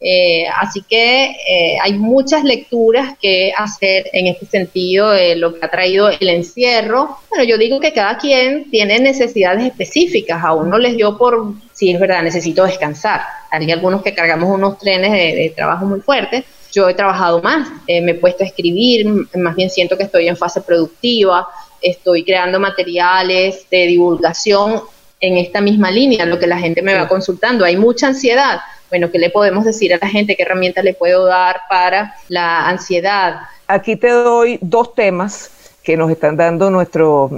Eh, 0.00 0.46
así 0.60 0.82
que 0.82 1.24
eh, 1.24 1.76
hay 1.82 1.94
muchas 1.94 2.44
lecturas 2.44 3.16
que 3.20 3.52
hacer 3.56 4.08
en 4.12 4.28
este 4.28 4.46
sentido 4.46 5.10
de 5.10 5.34
lo 5.34 5.54
que 5.54 5.64
ha 5.64 5.70
traído 5.70 6.08
el 6.08 6.28
encierro. 6.28 7.18
Bueno, 7.30 7.44
yo 7.44 7.58
digo 7.58 7.80
que 7.80 7.92
cada 7.92 8.16
quien 8.16 8.70
tiene 8.70 9.00
necesidades 9.00 9.64
específicas. 9.64 10.44
A 10.44 10.54
uno 10.54 10.78
les 10.78 10.96
dio 10.96 11.18
por, 11.18 11.54
si 11.72 11.90
es 11.90 11.98
verdad, 11.98 12.22
necesito 12.22 12.64
descansar. 12.64 13.22
Hay 13.50 13.70
algunos 13.72 14.02
que 14.02 14.14
cargamos 14.14 14.48
unos 14.50 14.78
trenes 14.78 15.10
de, 15.10 15.52
trabajo 15.56 15.84
muy 15.84 16.00
fuertes. 16.00 16.44
Yo 16.72 16.88
he 16.88 16.94
trabajado 16.94 17.42
más, 17.42 17.68
eh, 17.86 18.00
me 18.00 18.12
he 18.12 18.14
puesto 18.14 18.44
a 18.44 18.46
escribir, 18.46 19.06
más 19.34 19.56
bien 19.56 19.70
siento 19.70 19.96
que 19.96 20.04
estoy 20.04 20.28
en 20.28 20.36
fase 20.36 20.60
productiva, 20.60 21.48
estoy 21.80 22.24
creando 22.24 22.60
materiales 22.60 23.66
de 23.70 23.86
divulgación 23.86 24.82
en 25.18 25.38
esta 25.38 25.60
misma 25.60 25.90
línea, 25.90 26.26
lo 26.26 26.38
que 26.38 26.46
la 26.46 26.58
gente 26.58 26.82
me 26.82 26.94
va 26.94 27.08
consultando. 27.08 27.64
Hay 27.64 27.76
mucha 27.76 28.08
ansiedad 28.08 28.60
bueno, 28.88 29.10
¿qué 29.10 29.18
le 29.18 29.30
podemos 29.30 29.64
decir 29.64 29.92
a 29.94 29.98
la 30.00 30.08
gente? 30.08 30.36
¿Qué 30.36 30.42
herramientas 30.42 30.84
le 30.84 30.94
puedo 30.94 31.26
dar 31.26 31.60
para 31.68 32.14
la 32.28 32.68
ansiedad? 32.68 33.40
Aquí 33.66 33.96
te 33.96 34.08
doy 34.08 34.58
dos 34.62 34.94
temas 34.94 35.50
que 35.82 35.96
nos 35.96 36.10
están 36.10 36.36
dando 36.36 36.70
nuestros 36.70 37.30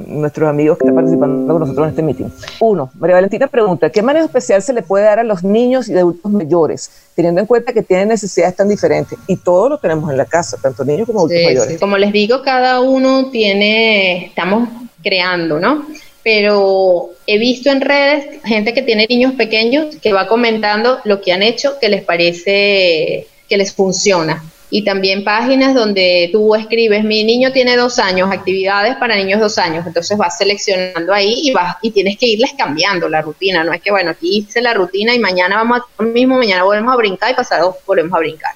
amigos 0.48 0.76
que 0.76 0.82
están 0.82 0.96
participando 0.96 1.52
con 1.52 1.60
nosotros 1.60 1.84
en 1.84 1.90
este 1.90 2.02
meeting. 2.02 2.26
Uno, 2.58 2.90
María 2.98 3.14
Valentina 3.14 3.46
pregunta, 3.46 3.90
¿qué 3.90 4.02
manejo 4.02 4.26
especial 4.26 4.60
se 4.60 4.72
le 4.72 4.82
puede 4.82 5.04
dar 5.04 5.20
a 5.20 5.22
los 5.22 5.44
niños 5.44 5.88
y 5.88 5.96
adultos 5.96 6.32
mayores, 6.32 6.90
teniendo 7.14 7.40
en 7.40 7.46
cuenta 7.46 7.72
que 7.72 7.84
tienen 7.84 8.08
necesidades 8.08 8.56
tan 8.56 8.68
diferentes? 8.68 9.16
Y 9.28 9.36
todos 9.36 9.70
lo 9.70 9.78
tenemos 9.78 10.10
en 10.10 10.16
la 10.16 10.24
casa, 10.24 10.56
tanto 10.60 10.84
niños 10.84 11.06
como 11.06 11.20
adultos 11.20 11.38
mayores. 11.44 11.78
Como 11.78 11.96
les 11.96 12.12
digo, 12.12 12.42
cada 12.42 12.80
uno 12.80 13.30
tiene, 13.30 14.26
estamos 14.26 14.68
creando, 15.00 15.60
¿no? 15.60 15.86
Pero 16.22 17.10
he 17.26 17.38
visto 17.38 17.70
en 17.70 17.80
redes 17.80 18.42
gente 18.44 18.74
que 18.74 18.82
tiene 18.82 19.06
niños 19.08 19.34
pequeños 19.34 19.96
que 19.96 20.12
va 20.12 20.26
comentando 20.26 20.98
lo 21.04 21.20
que 21.20 21.32
han 21.32 21.42
hecho 21.42 21.78
que 21.80 21.88
les 21.88 22.02
parece 22.02 23.26
que 23.48 23.56
les 23.56 23.74
funciona. 23.74 24.42
y 24.72 24.84
también 24.84 25.24
páginas 25.24 25.74
donde 25.74 26.28
tú 26.32 26.54
escribes, 26.54 27.02
mi 27.02 27.24
niño 27.24 27.50
tiene 27.52 27.76
dos 27.76 27.98
años, 27.98 28.30
actividades 28.32 28.94
para 28.96 29.16
niños 29.16 29.40
dos 29.40 29.58
años, 29.58 29.84
entonces 29.84 30.16
vas 30.16 30.38
seleccionando 30.38 31.12
ahí 31.12 31.40
y 31.42 31.50
vas 31.50 31.76
y 31.82 31.90
tienes 31.90 32.16
que 32.16 32.26
irles 32.26 32.52
cambiando 32.56 33.08
la 33.08 33.20
rutina, 33.20 33.64
no 33.64 33.72
es 33.72 33.82
que 33.82 33.90
bueno, 33.90 34.12
aquí 34.12 34.38
hice 34.38 34.62
la 34.62 34.72
rutina 34.72 35.12
y 35.12 35.18
mañana 35.18 35.56
vamos 35.56 35.80
a 35.80 36.02
lo 36.02 36.10
mismo, 36.10 36.38
mañana 36.38 36.62
volvemos 36.62 36.94
a 36.94 36.96
brincar 36.96 37.32
y 37.32 37.34
pasado 37.34 37.76
volvemos 37.84 38.14
a 38.14 38.20
brincar, 38.20 38.52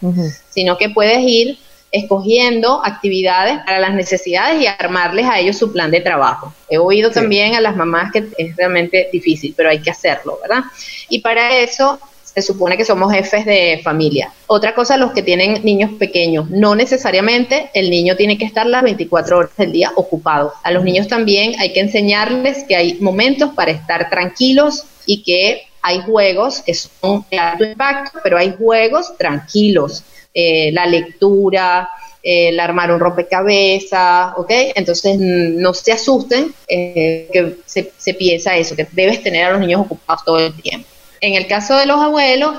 sino 0.50 0.78
que 0.78 0.88
puedes 0.88 1.18
ir 1.18 1.58
escogiendo 1.94 2.84
actividades 2.84 3.60
para 3.64 3.78
las 3.78 3.94
necesidades 3.94 4.60
y 4.60 4.66
armarles 4.66 5.26
a 5.26 5.38
ellos 5.38 5.56
su 5.56 5.72
plan 5.72 5.92
de 5.92 6.00
trabajo. 6.00 6.52
He 6.68 6.76
oído 6.76 7.12
también 7.12 7.54
a 7.54 7.60
las 7.60 7.76
mamás 7.76 8.10
que 8.10 8.24
es 8.36 8.56
realmente 8.56 9.08
difícil, 9.12 9.54
pero 9.56 9.70
hay 9.70 9.78
que 9.78 9.90
hacerlo, 9.90 10.36
¿verdad? 10.42 10.64
Y 11.08 11.20
para 11.20 11.56
eso 11.58 12.00
se 12.24 12.42
supone 12.42 12.76
que 12.76 12.84
somos 12.84 13.12
jefes 13.12 13.46
de 13.46 13.80
familia. 13.84 14.32
Otra 14.48 14.74
cosa, 14.74 14.96
los 14.96 15.12
que 15.12 15.22
tienen 15.22 15.64
niños 15.64 15.92
pequeños, 15.96 16.50
no 16.50 16.74
necesariamente 16.74 17.70
el 17.74 17.90
niño 17.90 18.16
tiene 18.16 18.36
que 18.38 18.44
estar 18.44 18.66
las 18.66 18.82
24 18.82 19.38
horas 19.38 19.56
del 19.56 19.70
día 19.70 19.92
ocupado. 19.94 20.52
A 20.64 20.72
los 20.72 20.82
niños 20.82 21.06
también 21.06 21.54
hay 21.60 21.72
que 21.72 21.78
enseñarles 21.78 22.64
que 22.64 22.74
hay 22.74 22.94
momentos 22.94 23.50
para 23.54 23.70
estar 23.70 24.10
tranquilos 24.10 24.84
y 25.06 25.22
que 25.22 25.62
hay 25.80 26.00
juegos 26.00 26.60
que 26.60 26.74
son 26.74 27.24
de 27.30 27.38
alto 27.38 27.64
impacto, 27.64 28.18
pero 28.24 28.36
hay 28.36 28.52
juegos 28.58 29.16
tranquilos. 29.16 30.02
Eh, 30.34 30.72
la 30.72 30.84
lectura, 30.84 31.88
el 32.20 32.58
armar 32.58 32.90
un 32.90 32.98
rompecabezas, 32.98 34.32
¿ok? 34.36 34.50
Entonces 34.74 35.16
no 35.18 35.72
se 35.74 35.92
asusten 35.92 36.52
eh, 36.66 37.28
que 37.32 37.58
se, 37.64 37.92
se 37.96 38.14
piensa 38.14 38.56
eso, 38.56 38.74
que 38.74 38.88
debes 38.90 39.22
tener 39.22 39.44
a 39.44 39.50
los 39.52 39.60
niños 39.60 39.82
ocupados 39.82 40.24
todo 40.24 40.40
el 40.40 40.52
tiempo. 40.54 40.88
En 41.20 41.34
el 41.34 41.46
caso 41.46 41.76
de 41.76 41.86
los 41.86 42.00
abuelos, 42.00 42.56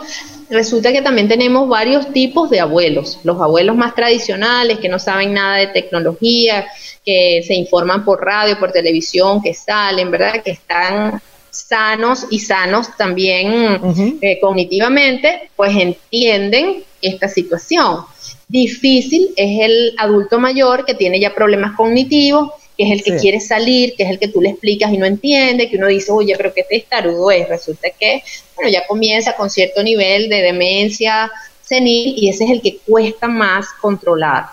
resulta 0.49 0.91
que 0.91 1.01
también 1.01 1.27
tenemos 1.27 1.67
varios 1.67 2.11
tipos 2.13 2.49
de 2.49 2.59
abuelos. 2.59 3.19
Los 3.23 3.41
abuelos 3.41 3.75
más 3.75 3.93
tradicionales, 3.93 4.79
que 4.79 4.89
no 4.89 4.97
saben 4.97 5.33
nada 5.33 5.57
de 5.57 5.67
tecnología, 5.67 6.65
que 7.05 7.43
se 7.45 7.55
informan 7.55 8.05
por 8.05 8.23
radio, 8.23 8.57
por 8.57 8.71
televisión, 8.71 9.41
que 9.41 9.53
salen, 9.53 10.09
¿verdad? 10.11 10.41
Que 10.43 10.51
están 10.51 11.21
sanos 11.55 12.25
y 12.29 12.39
sanos 12.39 12.95
también 12.97 14.17
eh, 14.21 14.39
cognitivamente, 14.39 15.49
pues 15.55 15.75
entienden 15.75 16.83
esta 17.01 17.27
situación. 17.27 18.01
Difícil 18.47 19.33
es 19.35 19.61
el 19.61 19.95
adulto 19.97 20.39
mayor 20.39 20.85
que 20.85 20.93
tiene 20.93 21.19
ya 21.19 21.33
problemas 21.33 21.75
cognitivos, 21.75 22.51
que 22.77 22.83
es 22.83 22.91
el 22.91 23.03
que 23.03 23.17
quiere 23.17 23.39
salir, 23.39 23.95
que 23.95 24.03
es 24.03 24.09
el 24.09 24.19
que 24.19 24.27
tú 24.27 24.41
le 24.41 24.49
explicas 24.49 24.91
y 24.91 24.97
no 24.97 25.05
entiende, 25.05 25.69
que 25.69 25.77
uno 25.77 25.87
dice, 25.87 26.11
oye, 26.11 26.35
pero 26.35 26.53
que 26.53 26.61
este 26.61 26.85
tarudo 26.89 27.31
es. 27.31 27.47
Resulta 27.47 27.89
que, 27.97 28.21
bueno, 28.55 28.69
ya 28.69 28.85
comienza 28.85 29.35
con 29.35 29.49
cierto 29.49 29.81
nivel 29.81 30.29
de 30.29 30.41
demencia 30.41 31.31
senil 31.63 32.13
y 32.17 32.29
ese 32.29 32.43
es 32.45 32.51
el 32.51 32.61
que 32.61 32.77
cuesta 32.77 33.27
más 33.27 33.67
controlar. 33.81 34.45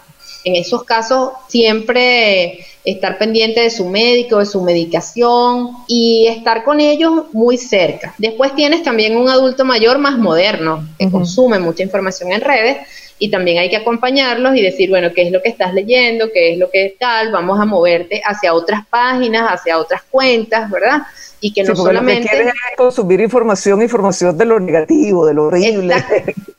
En 0.45 0.57
esos 0.57 0.85
casos, 0.85 1.33
siempre 1.49 2.65
estar 2.85 3.17
pendiente 3.19 3.61
de 3.61 3.71
su 3.71 3.89
médico, 3.89 4.39
de 4.39 4.47
su 4.47 4.61
medicación 4.63 5.71
y 5.87 6.27
estar 6.27 6.65
con 6.65 6.81
ellos 6.81 7.27
muy 7.33 7.57
cerca. 7.57 8.15
Después 8.19 8.55
tienes 8.55 8.83
también 8.83 9.17
un 9.17 9.29
adulto 9.29 9.65
mayor 9.65 9.99
más 9.99 10.19
moderno, 10.19 10.87
que 10.99 11.11
consume 11.11 11.59
mucha 11.59 11.83
información 11.83 12.33
en 12.33 12.41
redes, 12.41 12.79
y 13.19 13.31
también 13.31 13.59
hay 13.59 13.71
que 13.71 13.77
acompañarlos 13.77 14.57
y 14.57 14.63
decir, 14.63 14.91
bueno, 14.91 15.13
qué 15.15 15.23
es 15.23 15.31
lo 15.31 15.41
que 15.41 15.51
estás 15.51 15.73
leyendo, 15.75 16.33
qué 16.35 16.55
es 16.55 16.59
lo 16.59 16.71
que 16.71 16.87
es 16.87 16.99
tal, 16.99 17.31
vamos 17.31 17.61
a 17.61 17.65
moverte 17.65 18.21
hacia 18.25 18.53
otras 18.53 18.85
páginas, 18.91 19.49
hacia 19.49 19.79
otras 19.79 20.03
cuentas, 20.11 20.69
¿verdad? 20.69 21.03
Y 21.43 21.53
que 21.53 21.65
no 21.65 21.75
solamente... 21.75 22.29
Lo 22.39 22.45
que 22.45 22.49
es 22.49 22.77
consumir 22.77 23.21
información, 23.21 23.83
información 23.83 24.39
de 24.39 24.45
lo 24.45 24.61
negativo, 24.61 25.27
de 25.27 25.35
lo 25.35 25.47
horrible. 25.47 25.97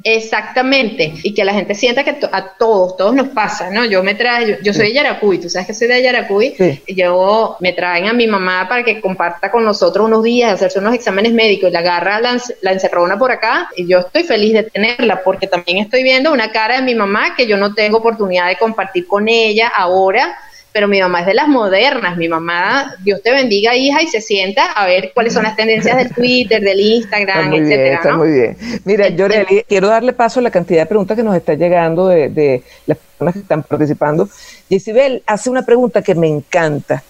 exactamente, 0.03 1.13
y 1.23 1.33
que 1.33 1.45
la 1.45 1.53
gente 1.53 1.73
sienta 1.73 2.03
que 2.03 2.17
a 2.29 2.53
todos, 2.59 2.97
todos 2.97 3.15
nos 3.15 3.29
pasa, 3.29 3.69
¿no? 3.69 3.85
Yo 3.85 4.03
me 4.03 4.13
trae, 4.13 4.59
yo, 4.61 4.73
soy 4.73 4.87
de 4.87 4.93
Yaracuy, 4.93 5.39
tú 5.39 5.49
sabes 5.49 5.67
que 5.67 5.73
soy 5.73 5.87
de 5.87 6.03
Yaracuy, 6.03 6.55
yo 6.89 7.55
me 7.61 7.71
traen 7.71 8.07
a 8.07 8.13
mi 8.13 8.27
mamá 8.27 8.67
para 8.67 8.83
que 8.83 8.99
comparta 8.99 9.49
con 9.49 9.63
nosotros 9.63 10.05
unos 10.05 10.21
días, 10.21 10.51
hacerse 10.51 10.79
unos 10.79 10.93
exámenes 10.93 11.31
médicos, 11.31 11.69
y 11.69 11.73
la 11.73 11.79
agarra 11.79 12.19
la, 12.19 12.37
la 12.61 12.73
encerrona 12.73 13.17
por 13.17 13.31
acá, 13.31 13.69
y 13.77 13.87
yo 13.87 13.99
estoy 13.99 14.23
feliz 14.23 14.53
de 14.53 14.63
tenerla, 14.63 15.23
porque 15.23 15.47
también 15.47 15.77
estoy 15.77 16.03
viendo 16.03 16.33
una 16.33 16.51
cara 16.51 16.75
de 16.75 16.81
mi 16.81 16.93
mamá 16.93 17.35
que 17.37 17.47
yo 17.47 17.55
no 17.55 17.73
tengo 17.73 17.99
oportunidad 17.99 18.49
de 18.49 18.57
compartir 18.57 19.07
con 19.07 19.29
ella 19.29 19.69
ahora, 19.73 20.37
pero 20.73 20.87
mi 20.87 20.99
mamá 20.99 21.21
es 21.21 21.27
de 21.27 21.35
las 21.35 21.47
modernas, 21.47 22.17
mi 22.17 22.27
mamá, 22.27 22.95
Dios 23.03 23.21
te 23.21 23.31
bendiga 23.31 23.75
hija, 23.75 24.01
y 24.01 24.07
se 24.07 24.19
sienta 24.19 24.71
a 24.71 24.87
ver 24.87 25.11
cuáles 25.13 25.33
son 25.33 25.43
las 25.43 25.55
tendencias 25.55 25.95
del 25.95 26.11
Twitter, 26.11 26.61
del 26.61 26.79
Instagram, 26.79 27.53
está 27.53 27.63
etcétera. 27.63 27.95
está 27.95 28.17
muy 28.17 28.31
bien. 28.31 28.57
Mira, 28.83 29.07
Yoreli, 29.09 29.63
quiero 29.67 29.87
darle 29.87 30.13
paso 30.13 30.39
a 30.39 30.43
la 30.43 30.49
cantidad 30.49 30.81
de 30.81 30.87
preguntas 30.87 31.15
que 31.15 31.21
nos 31.21 31.35
está 31.35 31.53
llegando 31.53 32.07
de, 32.07 32.63
las 32.87 32.97
personas 32.97 33.33
que 33.35 33.39
están 33.41 33.61
participando. 33.61 34.27
Yesibel 34.67 35.21
hace 35.27 35.51
una 35.51 35.61
pregunta 35.61 36.01
que 36.01 36.15
me 36.15 36.27
encanta, 36.27 37.03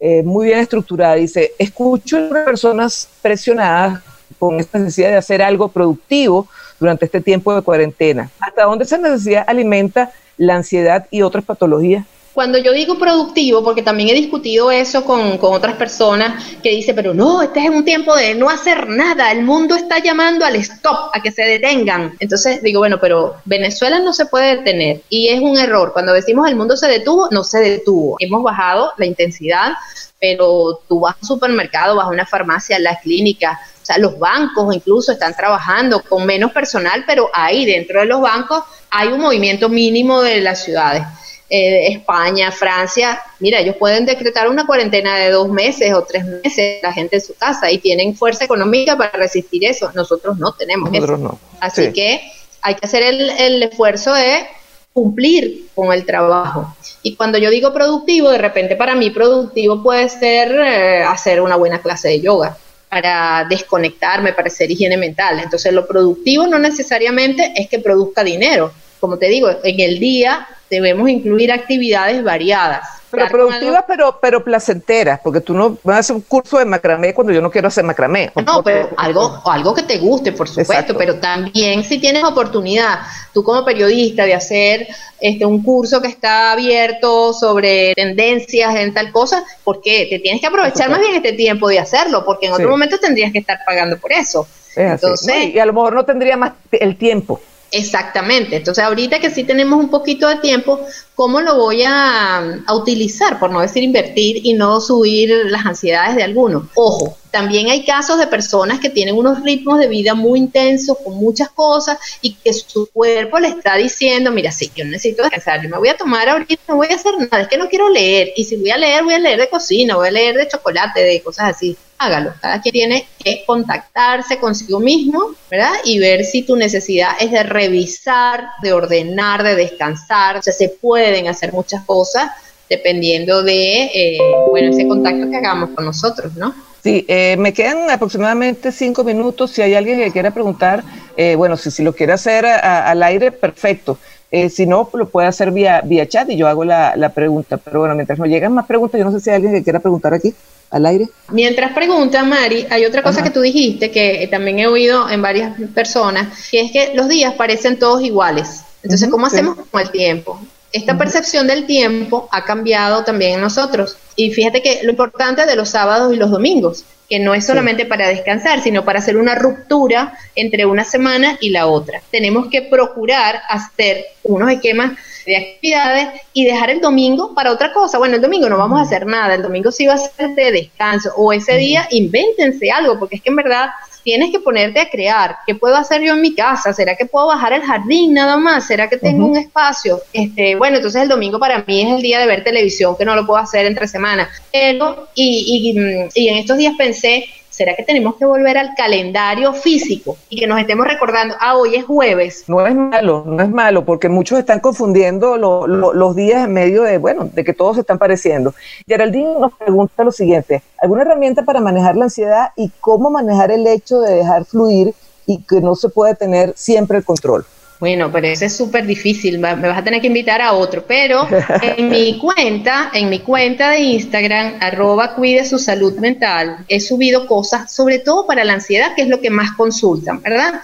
eh, 0.00 0.22
muy 0.22 0.46
bien 0.46 0.58
estructurada. 0.58 1.16
Dice, 1.16 1.52
escucho 1.58 2.16
a 2.16 2.44
personas 2.46 3.06
presionadas 3.20 4.00
con 4.38 4.58
esta 4.58 4.78
necesidad 4.78 5.10
de 5.10 5.16
hacer 5.16 5.42
algo 5.42 5.68
productivo 5.68 6.48
durante 6.78 7.04
este 7.04 7.20
tiempo 7.20 7.54
de 7.54 7.60
cuarentena. 7.60 8.30
¿Hasta 8.40 8.64
dónde 8.64 8.84
esa 8.84 8.96
necesidad 8.96 9.44
alimenta 9.46 10.10
la 10.38 10.56
ansiedad 10.56 11.06
y 11.10 11.20
otras 11.20 11.44
patologías? 11.44 12.06
Cuando 12.32 12.58
yo 12.58 12.72
digo 12.72 12.96
productivo, 12.96 13.64
porque 13.64 13.82
también 13.82 14.10
he 14.10 14.14
discutido 14.14 14.70
eso 14.70 15.04
con, 15.04 15.38
otras 15.40 15.74
personas 15.74 16.44
que 16.62 16.70
dicen, 16.70 16.94
pero 16.94 17.12
no, 17.12 17.42
este 17.42 17.64
es 17.64 17.70
un 17.70 17.84
tiempo 17.84 18.14
de 18.14 18.36
no 18.36 18.48
hacer 18.48 18.88
nada, 18.88 19.32
el 19.32 19.42
mundo 19.42 19.74
está 19.74 19.98
llamando 19.98 20.44
al 20.44 20.54
stop, 20.56 21.10
a 21.12 21.20
que 21.20 21.32
se 21.32 21.42
detengan. 21.42 22.14
Entonces 22.20 22.62
digo, 22.62 22.80
bueno, 22.80 22.98
pero 23.00 23.34
Venezuela 23.44 23.98
no 23.98 24.12
se 24.12 24.26
puede 24.26 24.58
detener 24.58 25.02
y 25.08 25.28
es 25.28 25.40
un 25.40 25.58
error. 25.58 25.92
Cuando 25.92 26.12
decimos 26.12 26.48
el 26.48 26.54
mundo 26.54 26.76
se 26.76 26.86
detuvo, 26.86 27.28
no 27.32 27.42
se 27.42 27.58
detuvo. 27.58 28.16
Hemos 28.20 28.44
bajado 28.44 28.92
la 28.96 29.06
intensidad, 29.06 29.72
pero 30.20 30.80
tú 30.88 31.00
vas 31.00 31.16
a 31.16 31.18
un 31.22 31.26
supermercado, 31.26 31.96
vas 31.96 32.06
a 32.06 32.10
una 32.10 32.26
farmacia, 32.26 32.76
a 32.76 32.80
la 32.80 33.00
clínica, 33.00 33.58
o 33.82 33.84
sea, 33.84 33.98
los 33.98 34.18
bancos 34.18 34.72
incluso 34.74 35.10
están 35.10 35.34
trabajando 35.34 36.02
con 36.02 36.24
menos 36.26 36.52
personal, 36.52 37.02
pero 37.06 37.28
ahí 37.32 37.64
dentro 37.64 38.00
de 38.00 38.06
los 38.06 38.20
bancos 38.20 38.62
hay 38.90 39.08
un 39.08 39.20
movimiento 39.20 39.68
mínimo 39.68 40.22
de 40.22 40.40
las 40.40 40.62
ciudades. 40.62 41.02
Eh, 41.52 41.88
España, 41.88 42.52
Francia, 42.52 43.20
mira, 43.40 43.58
ellos 43.58 43.74
pueden 43.74 44.06
decretar 44.06 44.48
una 44.48 44.64
cuarentena 44.66 45.16
de 45.16 45.32
dos 45.32 45.48
meses 45.48 45.92
o 45.92 46.04
tres 46.04 46.24
meses 46.24 46.80
la 46.80 46.92
gente 46.92 47.16
en 47.16 47.22
su 47.22 47.34
casa 47.34 47.68
y 47.72 47.78
tienen 47.78 48.14
fuerza 48.14 48.44
económica 48.44 48.96
para 48.96 49.10
resistir 49.10 49.64
eso. 49.64 49.90
Nosotros 49.92 50.38
no 50.38 50.52
tenemos 50.52 50.94
eso. 50.94 51.16
No. 51.16 51.40
Así 51.58 51.92
que 51.92 52.20
hay 52.62 52.76
que 52.76 52.86
hacer 52.86 53.02
el, 53.02 53.62
esfuerzo 53.64 54.14
de 54.14 54.46
cumplir 54.92 55.66
con 55.74 55.92
el 55.92 56.06
trabajo. 56.06 56.72
Y 57.02 57.16
cuando 57.16 57.36
yo 57.36 57.50
digo 57.50 57.74
productivo, 57.74 58.30
de 58.30 58.38
repente 58.38 58.76
para 58.76 58.94
mí 58.94 59.10
productivo 59.10 59.82
puede 59.82 60.08
ser 60.08 60.52
eh, 60.52 61.02
hacer 61.02 61.40
una 61.40 61.56
buena 61.56 61.82
clase 61.82 62.10
de 62.10 62.20
yoga 62.20 62.56
para 62.88 63.44
desconectarme, 63.50 64.34
para 64.34 64.46
hacer 64.46 64.70
higiene 64.70 64.96
mental. 64.96 65.40
Entonces 65.42 65.72
lo 65.72 65.84
productivo 65.84 66.46
no 66.46 66.60
necesariamente 66.60 67.52
es 67.56 67.68
que 67.68 67.80
produzca 67.80 68.22
dinero. 68.22 68.72
Como 69.00 69.18
te 69.18 69.26
digo, 69.26 69.50
en 69.64 69.80
el 69.80 69.98
día 69.98 70.46
debemos 70.70 71.08
incluir 71.08 71.52
actividades 71.52 72.22
variadas. 72.22 72.86
Pero 73.10 73.26
productivas, 73.26 73.84
pero, 73.88 74.18
pero 74.22 74.44
placenteras, 74.44 75.18
porque 75.18 75.40
tú 75.40 75.52
no 75.52 75.76
vas 75.82 75.96
a 75.96 75.98
hacer 75.98 76.14
un 76.14 76.22
curso 76.22 76.58
de 76.58 76.64
macramé 76.64 77.12
cuando 77.12 77.32
yo 77.32 77.40
no 77.40 77.50
quiero 77.50 77.66
hacer 77.66 77.82
macramé. 77.82 78.30
No, 78.46 78.62
pero 78.62 78.88
algo, 78.96 79.42
algo 79.46 79.74
que 79.74 79.82
te 79.82 79.98
guste, 79.98 80.30
por 80.30 80.48
supuesto, 80.48 80.96
pero 80.96 81.16
también 81.16 81.82
si 81.82 81.98
tienes 81.98 82.22
oportunidad, 82.22 83.00
tú 83.34 83.42
como 83.42 83.64
periodista, 83.64 84.24
de 84.24 84.34
hacer 84.34 84.86
este 85.20 85.44
un 85.44 85.60
curso 85.62 86.00
que 86.00 86.06
está 86.06 86.52
abierto 86.52 87.32
sobre 87.32 87.94
tendencias 87.94 88.76
en 88.76 88.94
tal 88.94 89.10
cosa, 89.10 89.42
¿por 89.64 89.80
qué? 89.82 90.06
Te 90.08 90.20
tienes 90.20 90.40
que 90.40 90.46
aprovechar 90.46 90.88
más 90.88 91.00
bien 91.00 91.14
este 91.14 91.32
tiempo 91.32 91.68
de 91.68 91.80
hacerlo, 91.80 92.24
porque 92.24 92.46
en 92.46 92.52
otro 92.52 92.70
momento 92.70 92.98
tendrías 92.98 93.32
que 93.32 93.38
estar 93.40 93.58
pagando 93.66 93.98
por 93.98 94.12
eso. 94.12 94.46
Entonces, 94.76 95.52
y 95.52 95.58
a 95.58 95.66
lo 95.66 95.72
mejor 95.72 95.94
no 95.94 96.04
tendría 96.04 96.36
más 96.36 96.52
el 96.70 96.96
tiempo. 96.96 97.40
Exactamente. 97.72 98.56
Entonces, 98.56 98.82
ahorita 98.82 99.20
que 99.20 99.30
sí 99.30 99.44
tenemos 99.44 99.78
un 99.78 99.90
poquito 99.90 100.28
de 100.28 100.36
tiempo, 100.36 100.80
¿cómo 101.14 101.40
lo 101.40 101.56
voy 101.56 101.84
a, 101.86 102.62
utilizar? 102.74 103.38
Por 103.38 103.50
no 103.50 103.60
decir 103.60 103.82
invertir 103.82 104.40
y 104.44 104.54
no 104.54 104.80
subir 104.80 105.30
las 105.46 105.64
ansiedades 105.66 106.16
de 106.16 106.24
algunos. 106.24 106.64
Ojo, 106.74 107.16
también 107.30 107.68
hay 107.68 107.84
casos 107.84 108.18
de 108.18 108.26
personas 108.26 108.80
que 108.80 108.90
tienen 108.90 109.16
unos 109.16 109.42
ritmos 109.44 109.78
de 109.78 109.86
vida 109.86 110.14
muy 110.14 110.40
intensos, 110.40 110.98
con 111.04 111.14
muchas 111.14 111.50
cosas, 111.50 111.98
y 112.22 112.34
que 112.34 112.52
su 112.52 112.88
cuerpo 112.92 113.38
le 113.38 113.48
está 113.48 113.76
diciendo, 113.76 114.32
mira, 114.32 114.50
sí, 114.50 114.70
yo 114.74 114.84
necesito 114.84 115.22
descansar, 115.22 115.62
yo 115.62 115.68
me 115.68 115.78
voy 115.78 115.88
a 115.88 115.96
tomar 115.96 116.28
ahorita, 116.28 116.62
no 116.68 116.76
voy 116.76 116.88
a 116.90 116.96
hacer 116.96 117.14
nada, 117.18 117.42
es 117.42 117.48
que 117.48 117.58
no 117.58 117.68
quiero 117.68 117.88
leer, 117.88 118.32
y 118.36 118.44
si 118.44 118.56
voy 118.56 118.70
a 118.70 118.78
leer, 118.78 119.04
voy 119.04 119.14
a 119.14 119.18
leer 119.18 119.38
de 119.38 119.48
cocina, 119.48 119.96
voy 119.96 120.08
a 120.08 120.12
leer 120.12 120.36
de 120.36 120.48
chocolate, 120.48 121.00
de 121.00 121.22
cosas 121.22 121.54
así. 121.54 121.76
Hágalo, 122.02 122.32
cada 122.40 122.62
quien 122.62 122.72
tiene 122.72 123.06
que 123.22 123.44
contactarse 123.46 124.38
consigo 124.38 124.80
mismo, 124.80 125.34
¿verdad? 125.50 125.74
Y 125.84 125.98
ver 125.98 126.24
si 126.24 126.40
tu 126.40 126.56
necesidad 126.56 127.10
es 127.20 127.30
de 127.30 127.42
revisar, 127.42 128.46
de 128.62 128.72
ordenar, 128.72 129.42
de 129.42 129.54
descansar, 129.54 130.38
o 130.38 130.42
sea, 130.42 130.54
se 130.54 130.70
pueden 130.70 131.28
hacer 131.28 131.52
muchas 131.52 131.84
cosas 131.84 132.30
dependiendo 132.70 133.42
de, 133.42 133.90
eh, 133.92 134.18
bueno, 134.48 134.70
ese 134.70 134.88
contacto 134.88 135.28
que 135.28 135.36
hagamos 135.36 135.70
con 135.70 135.84
nosotros, 135.84 136.34
¿no? 136.36 136.54
Sí, 136.82 137.04
eh, 137.06 137.36
me 137.38 137.52
quedan 137.52 137.90
aproximadamente 137.90 138.72
cinco 138.72 139.04
minutos. 139.04 139.50
Si 139.50 139.60
hay 139.60 139.74
alguien 139.74 139.98
que 139.98 140.10
quiera 140.10 140.30
preguntar, 140.30 140.82
eh, 141.18 141.34
bueno, 141.34 141.58
si, 141.58 141.70
si 141.70 141.82
lo 141.82 141.94
quiere 141.94 142.14
hacer 142.14 142.46
al 142.46 143.02
aire, 143.02 143.30
perfecto. 143.30 143.98
Eh, 144.30 144.48
si 144.48 144.64
no, 144.64 144.88
lo 144.94 145.10
puede 145.10 145.28
hacer 145.28 145.50
vía, 145.50 145.82
vía 145.84 146.08
chat 146.08 146.30
y 146.30 146.36
yo 146.38 146.48
hago 146.48 146.64
la, 146.64 146.96
la 146.96 147.10
pregunta. 147.10 147.58
Pero 147.58 147.80
bueno, 147.80 147.94
mientras 147.94 148.18
no 148.18 148.24
llegan 148.24 148.54
más 148.54 148.64
preguntas, 148.64 148.98
yo 148.98 149.04
no 149.04 149.12
sé 149.12 149.20
si 149.20 149.28
hay 149.28 149.36
alguien 149.36 149.52
que 149.52 149.62
quiera 149.62 149.80
preguntar 149.80 150.14
aquí 150.14 150.34
al 150.70 150.86
aire. 150.86 151.08
Mientras 151.30 151.72
pregunta, 151.72 152.22
Mari, 152.24 152.66
hay 152.70 152.84
otra 152.84 153.02
cosa 153.02 153.20
Ajá. 153.20 153.28
que 153.28 153.34
tú 153.34 153.40
dijiste 153.40 153.90
que 153.90 154.28
también 154.30 154.60
he 154.60 154.66
oído 154.66 155.10
en 155.10 155.20
varias 155.20 155.58
personas, 155.74 156.48
que 156.50 156.60
es 156.60 156.72
que 156.72 156.92
los 156.94 157.08
días 157.08 157.34
parecen 157.34 157.78
todos 157.78 158.02
iguales. 158.02 158.62
Entonces, 158.82 159.08
¿cómo 159.08 159.28
sí. 159.28 159.36
hacemos 159.36 159.58
con 159.70 159.80
el 159.80 159.90
tiempo? 159.90 160.40
Esta 160.72 160.96
percepción 160.96 161.48
del 161.48 161.66
tiempo 161.66 162.28
ha 162.30 162.44
cambiado 162.44 163.02
también 163.02 163.34
en 163.34 163.40
nosotros. 163.40 163.96
Y 164.14 164.30
fíjate 164.30 164.62
que 164.62 164.80
lo 164.84 164.90
importante 164.90 165.44
de 165.44 165.56
los 165.56 165.70
sábados 165.70 166.14
y 166.14 166.16
los 166.16 166.30
domingos, 166.30 166.84
que 167.08 167.18
no 167.18 167.34
es 167.34 167.44
solamente 167.44 167.86
para 167.86 168.06
descansar, 168.06 168.62
sino 168.62 168.84
para 168.84 169.00
hacer 169.00 169.16
una 169.16 169.34
ruptura 169.34 170.16
entre 170.36 170.66
una 170.66 170.84
semana 170.84 171.36
y 171.40 171.50
la 171.50 171.66
otra. 171.66 172.00
Tenemos 172.12 172.46
que 172.46 172.62
procurar 172.62 173.42
hacer 173.48 174.04
unos 174.22 174.52
esquemas 174.52 174.92
de 175.26 175.36
actividades 175.36 176.20
y 176.32 176.44
dejar 176.44 176.70
el 176.70 176.80
domingo 176.80 177.34
para 177.34 177.52
otra 177.52 177.72
cosa. 177.72 177.98
Bueno, 177.98 178.16
el 178.16 178.22
domingo 178.22 178.48
no 178.48 178.58
vamos 178.58 178.78
a 178.78 178.82
hacer 178.82 179.06
nada, 179.06 179.34
el 179.34 179.42
domingo 179.42 179.70
sí 179.70 179.86
va 179.86 179.94
a 179.94 179.98
ser 179.98 180.34
de 180.34 180.52
descanso 180.52 181.10
o 181.16 181.32
ese 181.32 181.56
día 181.56 181.86
invéntense 181.90 182.70
algo, 182.70 182.98
porque 182.98 183.16
es 183.16 183.22
que 183.22 183.30
en 183.30 183.36
verdad 183.36 183.70
tienes 184.02 184.30
que 184.30 184.40
ponerte 184.40 184.80
a 184.80 184.88
crear. 184.88 185.36
¿Qué 185.46 185.54
puedo 185.54 185.76
hacer 185.76 186.02
yo 186.02 186.14
en 186.14 186.20
mi 186.20 186.34
casa? 186.34 186.72
¿Será 186.72 186.96
que 186.96 187.06
puedo 187.06 187.26
bajar 187.26 187.52
el 187.52 187.62
jardín 187.62 188.14
nada 188.14 188.36
más? 188.36 188.66
¿Será 188.66 188.88
que 188.88 188.96
tengo 188.96 189.26
un 189.26 189.36
espacio? 189.36 190.00
Este, 190.12 190.56
bueno, 190.56 190.76
entonces 190.76 191.02
el 191.02 191.08
domingo 191.08 191.38
para 191.38 191.62
mí 191.66 191.82
es 191.82 191.88
el 191.88 192.02
día 192.02 192.18
de 192.18 192.26
ver 192.26 192.44
televisión, 192.44 192.96
que 192.96 193.04
no 193.04 193.14
lo 193.14 193.26
puedo 193.26 193.40
hacer 193.40 193.66
entre 193.66 193.86
semanas. 193.86 194.28
Pero, 194.52 195.08
y, 195.14 195.74
y, 195.74 196.08
y 196.14 196.28
en 196.28 196.38
estos 196.38 196.56
días 196.56 196.74
pensé, 196.76 197.26
¿será 197.50 197.74
que 197.76 197.82
tenemos 197.82 198.14
que 198.16 198.24
volver 198.24 198.56
al 198.56 198.74
calendario 198.76 199.52
físico 199.52 200.16
y 200.28 200.38
que 200.40 200.46
nos 200.46 200.58
estemos 200.60 200.86
recordando, 200.86 201.34
ah, 201.40 201.56
hoy 201.56 201.74
es 201.74 201.84
jueves? 201.84 202.44
No 202.46 202.64
es 202.66 202.74
malo, 202.74 203.24
no 203.26 203.42
es 203.42 203.50
malo, 203.50 203.84
porque 203.84 204.08
muchos 204.08 204.38
están 204.38 204.60
confundiendo 204.60 205.36
lo- 205.36 205.66
lo- 205.66 205.92
los 205.92 206.16
días 206.16 206.44
en 206.44 206.52
medio 206.52 206.82
de, 206.82 206.98
bueno, 206.98 207.28
de 207.32 207.44
que 207.44 207.52
todos 207.52 207.74
se 207.76 207.80
están 207.80 207.98
pareciendo. 207.98 208.54
Geraldine 208.86 209.34
nos 209.38 209.52
pregunta 209.54 210.04
lo 210.04 210.12
siguiente, 210.12 210.62
¿alguna 210.80 211.02
herramienta 211.02 211.42
para 211.44 211.60
manejar 211.60 211.96
la 211.96 212.04
ansiedad 212.04 212.48
y 212.56 212.70
cómo 212.80 213.10
manejar 213.10 213.50
el 213.50 213.66
hecho 213.66 214.00
de 214.00 214.14
dejar 214.14 214.44
fluir 214.44 214.94
y 215.26 215.42
que 215.42 215.60
no 215.60 215.74
se 215.74 215.88
puede 215.90 216.14
tener 216.14 216.52
siempre 216.56 216.98
el 216.98 217.04
control? 217.04 217.44
Bueno, 217.80 218.12
pero 218.12 218.26
eso 218.26 218.44
es 218.44 218.54
súper 218.54 218.84
difícil, 218.84 219.38
me 219.38 219.54
vas 219.54 219.78
a 219.78 219.82
tener 219.82 220.02
que 220.02 220.08
invitar 220.08 220.42
a 220.42 220.52
otro, 220.52 220.84
pero 220.86 221.26
en 221.62 221.88
mi 221.88 222.18
cuenta, 222.18 222.90
en 222.92 223.08
mi 223.08 223.20
cuenta 223.20 223.70
de 223.70 223.80
Instagram, 223.80 224.58
arroba 224.60 225.14
cuide 225.14 225.46
su 225.46 225.58
salud 225.58 225.94
mental, 225.96 226.58
he 226.68 226.78
subido 226.78 227.26
cosas, 227.26 227.72
sobre 227.72 227.98
todo 227.98 228.26
para 228.26 228.44
la 228.44 228.52
ansiedad, 228.52 228.94
que 228.94 229.02
es 229.02 229.08
lo 229.08 229.22
que 229.22 229.30
más 229.30 229.52
consultan, 229.52 230.20
¿verdad? 230.20 230.60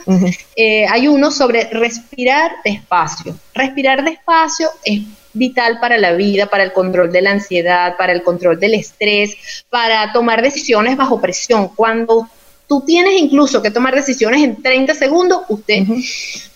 Eh, 0.55 0.87
hay 0.87 1.09
uno 1.09 1.31
sobre 1.31 1.71
respirar 1.71 2.53
despacio. 2.63 3.35
Respirar 3.55 4.05
despacio 4.05 4.69
es 4.85 5.01
vital 5.33 5.79
para 5.81 5.97
la 5.97 6.13
vida, 6.13 6.47
para 6.47 6.65
el 6.65 6.73
control 6.75 7.13
de 7.13 7.23
la 7.23 7.31
ansiedad, 7.31 7.97
para 7.97 8.13
el 8.13 8.23
control 8.23 8.61
del 8.61 8.75
estrés, 8.75 9.65
para 9.71 10.13
tomar 10.13 10.43
decisiones 10.43 10.97
bajo 10.97 11.19
presión. 11.21 11.69
Cuando 11.69 12.29
tú 12.69 12.83
tienes 12.83 13.21
incluso 13.21 13.63
que 13.63 13.71
tomar 13.71 13.95
decisiones 13.95 14.43
en 14.43 14.63
30 14.63 14.95
segundos, 14.95 15.43
usted 15.49 15.85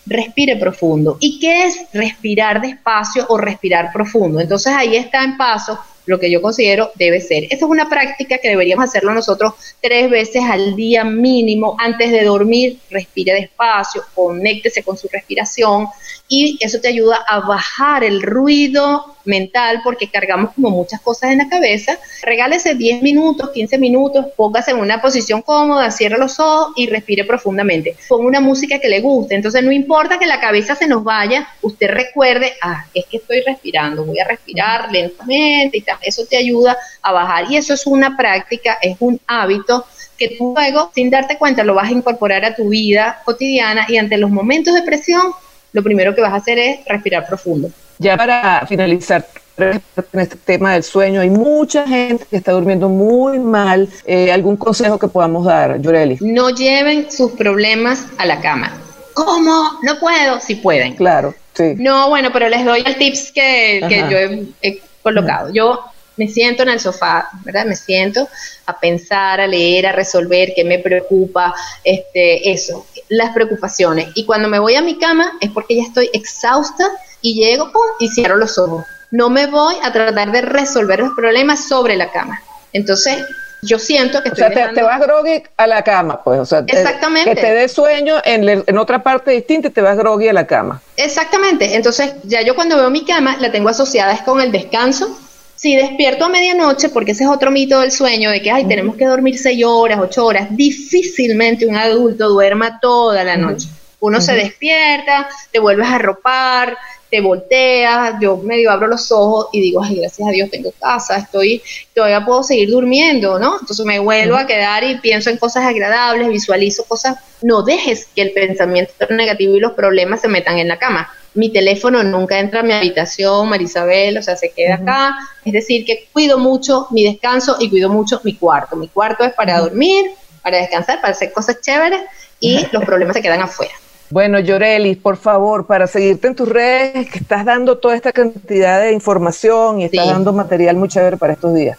respire 0.05 0.57
profundo. 0.57 1.17
¿Y 1.19 1.39
qué 1.39 1.65
es 1.65 1.79
respirar 1.93 2.61
despacio 2.61 3.25
o 3.29 3.37
respirar 3.37 3.91
profundo? 3.93 4.39
Entonces 4.39 4.73
ahí 4.73 4.95
está 4.95 5.23
en 5.23 5.37
paso 5.37 5.79
lo 6.11 6.19
que 6.19 6.29
yo 6.29 6.41
considero 6.41 6.91
debe 6.95 7.19
ser. 7.21 7.45
Esta 7.45 7.55
es 7.55 7.63
una 7.63 7.89
práctica 7.89 8.37
que 8.37 8.49
deberíamos 8.49 8.85
hacerlo 8.85 9.13
nosotros 9.13 9.53
tres 9.81 10.09
veces 10.09 10.43
al 10.43 10.75
día 10.75 11.03
mínimo 11.03 11.75
antes 11.79 12.11
de 12.11 12.23
dormir. 12.23 12.77
Respire 12.89 13.33
despacio, 13.33 14.03
conéctese 14.13 14.83
con 14.83 14.97
su 14.97 15.07
respiración 15.07 15.87
y 16.31 16.57
eso 16.61 16.79
te 16.79 16.87
ayuda 16.87 17.25
a 17.27 17.41
bajar 17.41 18.05
el 18.05 18.21
ruido 18.21 19.17
mental 19.25 19.81
porque 19.83 20.09
cargamos 20.09 20.53
como 20.53 20.69
muchas 20.69 21.01
cosas 21.01 21.31
en 21.31 21.39
la 21.39 21.49
cabeza. 21.49 21.99
Regálese 22.23 22.73
10 22.73 23.01
minutos, 23.01 23.51
15 23.51 23.77
minutos, 23.77 24.25
póngase 24.37 24.71
en 24.71 24.77
una 24.77 25.01
posición 25.01 25.41
cómoda, 25.41 25.91
cierre 25.91 26.17
los 26.17 26.39
ojos 26.39 26.73
y 26.77 26.87
respire 26.87 27.25
profundamente. 27.25 27.97
Ponga 28.07 28.27
una 28.27 28.39
música 28.39 28.79
que 28.79 28.87
le 28.87 29.01
guste. 29.01 29.35
Entonces 29.35 29.61
no 29.61 29.73
importa 29.73 30.19
que 30.19 30.25
la 30.25 30.39
cabeza 30.39 30.73
se 30.75 30.87
nos 30.87 31.03
vaya, 31.03 31.47
usted 31.61 31.89
recuerde, 31.89 32.53
ah, 32.61 32.85
es 32.93 33.05
que 33.07 33.17
estoy 33.17 33.41
respirando, 33.41 34.05
voy 34.05 34.19
a 34.19 34.25
respirar 34.25 34.89
lentamente 34.89 35.77
y 35.77 35.81
tal. 35.81 35.97
Eso 36.03 36.25
te 36.29 36.37
ayuda 36.37 36.77
a 37.01 37.11
bajar. 37.11 37.51
Y 37.51 37.57
eso 37.57 37.73
es 37.73 37.85
una 37.85 38.17
práctica, 38.17 38.77
es 38.81 38.97
un 38.99 39.19
hábito 39.27 39.85
que 40.17 40.35
tú 40.37 40.53
luego, 40.55 40.91
sin 40.93 41.09
darte 41.09 41.37
cuenta, 41.37 41.63
lo 41.63 41.73
vas 41.73 41.89
a 41.89 41.93
incorporar 41.93 42.45
a 42.45 42.55
tu 42.55 42.69
vida 42.69 43.21
cotidiana 43.25 43.85
y 43.87 43.97
ante 43.97 44.17
los 44.17 44.29
momentos 44.29 44.73
de 44.73 44.83
presión, 44.83 45.31
lo 45.73 45.81
primero 45.81 46.13
que 46.13 46.21
vas 46.21 46.33
a 46.33 46.35
hacer 46.35 46.59
es 46.59 46.79
respirar 46.85 47.25
profundo. 47.25 47.69
Ya 47.97 48.17
para 48.17 48.65
finalizar 48.67 49.25
en 49.57 50.19
este 50.19 50.35
tema 50.35 50.73
del 50.73 50.83
sueño, 50.83 51.21
hay 51.21 51.29
mucha 51.29 51.87
gente 51.87 52.25
que 52.29 52.37
está 52.37 52.51
durmiendo 52.51 52.89
muy 52.89 53.39
mal. 53.39 53.89
Eh, 54.05 54.31
¿Algún 54.31 54.57
consejo 54.57 54.97
que 54.97 55.07
podamos 55.07 55.45
dar, 55.45 55.79
Yoreli? 55.81 56.17
No 56.21 56.49
lleven 56.49 57.11
sus 57.11 57.31
problemas 57.31 58.05
a 58.17 58.25
la 58.25 58.39
cama. 58.41 58.77
¿Cómo? 59.13 59.79
No 59.83 59.99
puedo. 59.99 60.39
Si 60.39 60.55
pueden. 60.55 60.95
Claro, 60.95 61.33
sí. 61.53 61.73
No, 61.77 62.09
bueno, 62.09 62.29
pero 62.31 62.47
les 62.49 62.63
doy 62.63 62.83
el 62.85 62.95
tips 62.95 63.31
que, 63.31 63.85
que 63.87 63.97
yo 64.09 64.17
he, 64.17 64.45
he 64.61 64.81
colocado. 65.03 65.51
Yo 65.53 65.79
me 66.21 66.27
siento 66.27 66.61
en 66.61 66.69
el 66.69 66.79
sofá, 66.79 67.29
¿verdad? 67.43 67.65
Me 67.65 67.75
siento 67.75 68.29
a 68.67 68.79
pensar, 68.79 69.41
a 69.41 69.47
leer, 69.47 69.87
a 69.87 69.91
resolver 69.91 70.53
qué 70.55 70.63
me 70.63 70.77
preocupa, 70.77 71.51
este, 71.83 72.51
eso, 72.51 72.85
las 73.09 73.31
preocupaciones. 73.31 74.09
Y 74.13 74.25
cuando 74.25 74.47
me 74.47 74.59
voy 74.59 74.75
a 74.75 74.83
mi 74.83 74.99
cama 74.99 75.33
es 75.41 75.49
porque 75.49 75.77
ya 75.77 75.81
estoy 75.83 76.11
exhausta 76.13 76.85
y 77.23 77.33
llego 77.43 77.71
pum, 77.71 77.81
y 77.99 78.07
cierro 78.09 78.35
los 78.37 78.57
ojos. 78.59 78.85
No 79.09 79.29
me 79.31 79.47
voy 79.47 79.75
a 79.81 79.91
tratar 79.91 80.31
de 80.31 80.41
resolver 80.41 80.99
los 80.99 81.13
problemas 81.15 81.67
sobre 81.67 81.95
la 81.95 82.11
cama. 82.11 82.39
Entonces, 82.71 83.17
yo 83.63 83.77
siento 83.79 84.21
que 84.23 84.29
O 84.29 84.31
estoy 84.33 84.41
sea, 84.41 84.49
te, 84.49 84.55
dejando- 84.59 84.79
te 84.79 84.83
vas 84.83 84.99
groggy 85.01 85.43
a 85.57 85.67
la 85.67 85.83
cama, 85.83 86.23
pues. 86.23 86.39
O 86.39 86.45
sea, 86.45 86.63
te- 86.65 86.77
Exactamente. 86.79 87.29
que 87.35 87.41
te 87.41 87.51
dé 87.53 87.67
sueño 87.67 88.15
en, 88.23 88.45
le- 88.45 88.63
en 88.67 88.77
otra 88.77 89.01
parte 89.01 89.31
distinta 89.31 89.67
y 89.69 89.71
te 89.71 89.81
vas 89.81 89.97
groggy 89.97 90.27
a 90.29 90.33
la 90.33 90.45
cama. 90.45 90.81
Exactamente. 90.97 91.75
Entonces, 91.75 92.13
ya 92.23 92.41
yo 92.43 92.53
cuando 92.55 92.77
veo 92.77 92.89
mi 92.91 93.05
cama, 93.05 93.37
la 93.39 93.51
tengo 93.51 93.69
asociada 93.69 94.13
es 94.13 94.21
con 94.21 94.39
el 94.39 94.51
descanso. 94.51 95.17
Si 95.61 95.75
despierto 95.75 96.25
a 96.25 96.29
medianoche, 96.29 96.89
porque 96.89 97.11
ese 97.11 97.25
es 97.25 97.29
otro 97.29 97.51
mito 97.51 97.81
del 97.81 97.91
sueño, 97.91 98.31
de 98.31 98.41
que 98.41 98.49
ay, 98.49 98.65
tenemos 98.65 98.95
que 98.95 99.05
dormir 99.05 99.37
seis 99.37 99.63
horas, 99.63 99.99
ocho 100.01 100.25
horas, 100.25 100.47
difícilmente 100.49 101.67
un 101.67 101.75
adulto 101.75 102.29
duerma 102.29 102.79
toda 102.79 103.23
la 103.23 103.37
noche. 103.37 103.67
Uno 103.99 104.19
se 104.21 104.33
despierta, 104.33 105.29
te 105.51 105.59
vuelves 105.59 105.87
a 105.87 105.97
arropar, 105.97 106.75
te 107.11 107.21
volteas, 107.21 108.15
yo 108.19 108.37
medio 108.37 108.71
abro 108.71 108.87
los 108.87 109.11
ojos 109.11 109.49
y 109.53 109.61
digo, 109.61 109.83
ay, 109.83 109.97
gracias 109.97 110.27
a 110.27 110.31
Dios 110.31 110.49
tengo 110.49 110.71
casa, 110.71 111.17
estoy, 111.17 111.61
todavía 111.93 112.25
puedo 112.25 112.41
seguir 112.41 112.71
durmiendo, 112.71 113.37
¿no? 113.37 113.59
Entonces 113.59 113.85
me 113.85 113.99
vuelvo 113.99 114.37
a 114.37 114.47
quedar 114.47 114.83
y 114.83 114.97
pienso 114.97 115.29
en 115.29 115.37
cosas 115.37 115.65
agradables, 115.65 116.27
visualizo 116.27 116.85
cosas, 116.85 117.17
no 117.43 117.61
dejes 117.61 118.07
que 118.15 118.23
el 118.23 118.31
pensamiento 118.31 118.93
negativo 119.11 119.55
y 119.55 119.59
los 119.59 119.73
problemas 119.73 120.21
se 120.21 120.27
metan 120.27 120.57
en 120.57 120.69
la 120.69 120.79
cama. 120.79 121.11
Mi 121.33 121.49
teléfono 121.49 122.03
nunca 122.03 122.39
entra 122.39 122.59
a 122.59 122.63
mi 122.63 122.73
habitación, 122.73 123.47
Marisabel, 123.47 124.17
o 124.17 124.21
sea, 124.21 124.35
se 124.35 124.51
queda 124.51 124.75
acá. 124.75 125.15
Es 125.45 125.53
decir, 125.53 125.85
que 125.85 126.07
cuido 126.11 126.37
mucho 126.37 126.87
mi 126.91 127.03
descanso 127.05 127.55
y 127.59 127.69
cuido 127.69 127.89
mucho 127.89 128.19
mi 128.23 128.35
cuarto. 128.35 128.75
Mi 128.75 128.89
cuarto 128.89 129.23
es 129.23 129.33
para 129.33 129.59
dormir, 129.59 130.11
para 130.41 130.57
descansar, 130.57 130.99
para 130.99 131.13
hacer 131.13 131.31
cosas 131.31 131.61
chéveres 131.61 132.01
y 132.39 132.65
los 132.71 132.83
problemas 132.83 133.15
se 133.15 133.21
quedan 133.21 133.41
afuera. 133.41 133.71
Bueno, 134.09 134.39
Yoreli, 134.41 134.95
por 134.97 135.15
favor, 135.15 135.65
para 135.65 135.87
seguirte 135.87 136.27
en 136.27 136.35
tus 136.35 136.49
redes, 136.49 137.09
que 137.09 137.19
estás 137.19 137.45
dando 137.45 137.77
toda 137.77 137.95
esta 137.95 138.11
cantidad 138.11 138.81
de 138.81 138.91
información 138.91 139.79
y 139.79 139.85
estás 139.85 140.03
Sí. 140.05 140.11
dando 140.11 140.33
material 140.33 140.75
muy 140.75 140.89
chévere 140.89 141.15
para 141.15 141.31
estos 141.31 141.53
días. 141.55 141.77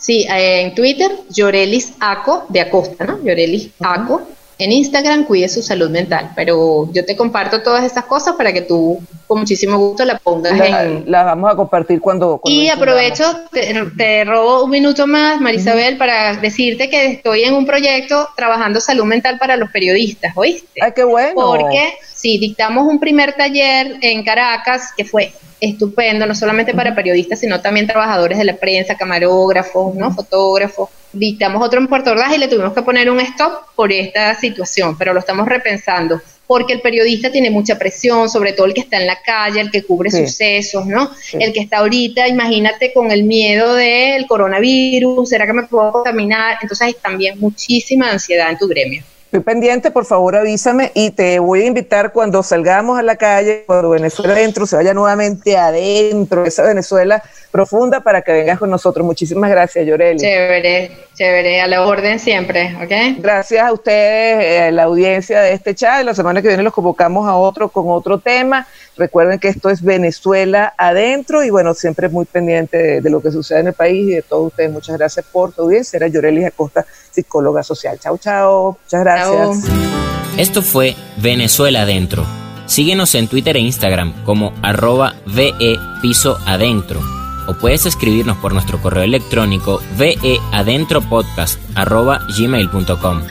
Sí, 0.00 0.26
eh, 0.28 0.62
en 0.62 0.74
Twitter, 0.74 1.12
Llorelis 1.28 1.92
Aco, 2.00 2.46
de 2.48 2.60
Acosta, 2.62 3.04
¿no? 3.04 3.18
Llorelis 3.22 3.70
Aco. 3.80 4.22
En 4.60 4.72
Instagram, 4.72 5.24
cuide 5.24 5.48
su 5.48 5.62
salud 5.62 5.90
mental. 5.90 6.30
Pero 6.36 6.88
yo 6.92 7.04
te 7.04 7.16
comparto 7.16 7.62
todas 7.62 7.82
estas 7.84 8.04
cosas 8.04 8.34
para 8.36 8.52
que 8.52 8.60
tú, 8.62 9.00
con 9.26 9.40
muchísimo 9.40 9.78
gusto, 9.78 10.04
la 10.04 10.18
pongas 10.18 10.56
La- 10.56 10.84
en, 10.84 11.04
Las 11.10 11.24
vamos 11.24 11.50
a 11.52 11.56
compartir 11.56 12.00
cuando... 12.00 12.38
cuando 12.38 12.60
Y 12.60 12.68
aprovecho, 12.68 13.24
te, 13.50 13.74
te 13.96 14.24
robo 14.24 14.64
un 14.64 14.70
minuto 14.70 15.06
más, 15.06 15.40
Marisabel, 15.40 15.96
para 15.96 16.36
decirte 16.36 16.88
que 16.90 17.06
estoy 17.06 17.44
en 17.44 17.54
un 17.54 17.64
proyecto 17.66 18.28
trabajando 18.36 18.80
salud 18.80 19.04
mental 19.04 19.38
para 19.38 19.56
los 19.56 19.70
periodistas, 19.70 20.32
¿oíste? 20.36 20.80
Ay, 20.82 20.92
qué 20.94 21.04
bueno. 21.04 21.32
Porque 21.34 21.94
sí, 22.12 22.38
dictamos 22.38 22.86
un 22.86 23.00
primer 23.00 23.32
taller 23.32 23.96
en 24.02 24.22
Caracas 24.24 24.90
que 24.96 25.04
fue 25.04 25.32
estupendo, 25.60 26.26
no 26.26 26.34
solamente 26.34 26.74
para 26.74 26.94
periodistas, 26.94 27.40
sino 27.40 27.60
también 27.60 27.86
trabajadores 27.86 28.38
de 28.38 28.44
la 28.44 28.56
prensa, 28.56 28.94
camarógrafos, 28.94 29.94
¿no? 29.94 30.10
fotógrafos. 30.12 30.88
Dictamos 31.12 31.62
otro 31.62 31.80
en 31.80 31.88
Puerto 31.88 32.12
Ordaz 32.12 32.32
y 32.34 32.38
le 32.38 32.46
tuvimos 32.48 32.72
que 32.72 32.82
poner 32.82 33.10
un 33.10 33.18
stop 33.20 33.52
por 33.74 33.90
esta 33.92 34.38
situación, 34.38 34.96
pero 34.96 35.12
lo 35.12 35.20
estamos 35.20 35.48
repensando 35.48 36.20
porque 36.46 36.72
el 36.72 36.80
periodista 36.80 37.30
tiene 37.30 37.48
mucha 37.48 37.78
presión, 37.78 38.28
sobre 38.28 38.52
todo 38.52 38.66
el 38.66 38.74
que 38.74 38.80
está 38.80 38.96
en 38.96 39.06
la 39.06 39.22
calle, 39.24 39.60
el 39.60 39.70
que 39.70 39.84
cubre 39.84 40.10
Sí. 40.10 40.26
sucesos, 40.26 40.84
¿no? 40.84 41.08
El 41.32 41.52
que 41.52 41.60
está 41.60 41.78
ahorita, 41.78 42.26
imagínate, 42.26 42.92
con 42.92 43.12
el 43.12 43.22
miedo 43.22 43.74
del 43.74 44.26
coronavirus, 44.26 45.28
¿será 45.28 45.46
que 45.46 45.52
me 45.52 45.62
puedo 45.62 45.92
contaminar? 45.92 46.58
Entonces 46.60 46.88
hay 46.88 46.94
también 46.94 47.38
muchísima 47.38 48.10
ansiedad 48.10 48.50
en 48.50 48.58
tu 48.58 48.66
gremio. 48.66 49.04
Estoy 49.26 49.44
pendiente, 49.44 49.92
por 49.92 50.04
favor 50.04 50.34
avísame 50.34 50.90
y 50.92 51.10
te 51.10 51.38
voy 51.38 51.62
a 51.62 51.66
invitar 51.66 52.12
cuando 52.12 52.42
salgamos 52.42 52.98
a 52.98 53.02
la 53.02 53.14
calle, 53.14 53.62
cuando 53.64 53.90
Venezuela 53.90 54.32
adentro 54.32 54.66
se 54.66 54.74
vaya 54.74 54.92
nuevamente 54.92 55.56
adentro, 55.56 56.44
esa 56.44 56.64
Venezuela 56.64 57.22
profunda, 57.50 58.00
para 58.00 58.22
que 58.22 58.32
vengas 58.32 58.58
con 58.58 58.70
nosotros. 58.70 59.04
Muchísimas 59.04 59.50
gracias, 59.50 59.86
Yoreli. 59.86 60.20
Chévere, 60.20 60.90
chévere, 61.14 61.60
a 61.60 61.66
la 61.66 61.86
orden 61.86 62.18
siempre, 62.18 62.76
¿ok? 62.82 63.20
Gracias 63.20 63.64
a 63.64 63.72
ustedes, 63.72 64.44
eh, 64.44 64.62
a 64.68 64.70
la 64.70 64.84
audiencia 64.84 65.40
de 65.40 65.52
este 65.52 65.74
chat. 65.74 66.04
La 66.04 66.14
semana 66.14 66.42
que 66.42 66.48
viene 66.48 66.62
los 66.62 66.72
convocamos 66.72 67.28
a 67.28 67.34
otro 67.34 67.68
con 67.68 67.84
otro 67.88 68.18
tema. 68.18 68.66
Recuerden 68.96 69.38
que 69.38 69.48
esto 69.48 69.70
es 69.70 69.82
Venezuela 69.82 70.74
adentro 70.76 71.42
y 71.42 71.50
bueno, 71.50 71.74
siempre 71.74 72.08
muy 72.08 72.24
pendiente 72.24 72.76
de, 72.76 73.00
de 73.00 73.10
lo 73.10 73.20
que 73.20 73.30
sucede 73.30 73.60
en 73.60 73.68
el 73.68 73.74
país 73.74 74.08
y 74.08 74.14
de 74.14 74.22
todos 74.22 74.48
ustedes. 74.48 74.70
Muchas 74.70 74.96
gracias 74.96 75.24
por 75.30 75.52
tu 75.52 75.62
audiencia. 75.62 75.96
Era 75.96 76.08
Yoreli 76.08 76.44
Acosta, 76.44 76.84
psicóloga 77.10 77.62
social. 77.62 77.98
Chao, 77.98 78.18
chao. 78.18 78.78
Muchas 78.82 79.00
gracias. 79.00 79.66
Chao. 79.66 80.00
Esto 80.36 80.62
fue 80.62 80.94
Venezuela 81.16 81.82
Adentro. 81.82 82.24
Síguenos 82.66 83.16
en 83.16 83.26
Twitter 83.26 83.56
e 83.56 83.60
Instagram 83.60 84.24
como 84.24 84.52
arroba 84.62 85.16
VE 85.26 85.76
Piso 86.00 86.38
Adentro. 86.46 87.19
O 87.50 87.54
puedes 87.54 87.84
escribirnos 87.84 88.36
por 88.36 88.52
nuestro 88.52 88.80
correo 88.80 89.02
electrónico 89.02 89.82
veadentropodcast 89.98 91.58
arroba 91.74 92.20
gmail.com. 92.38 93.22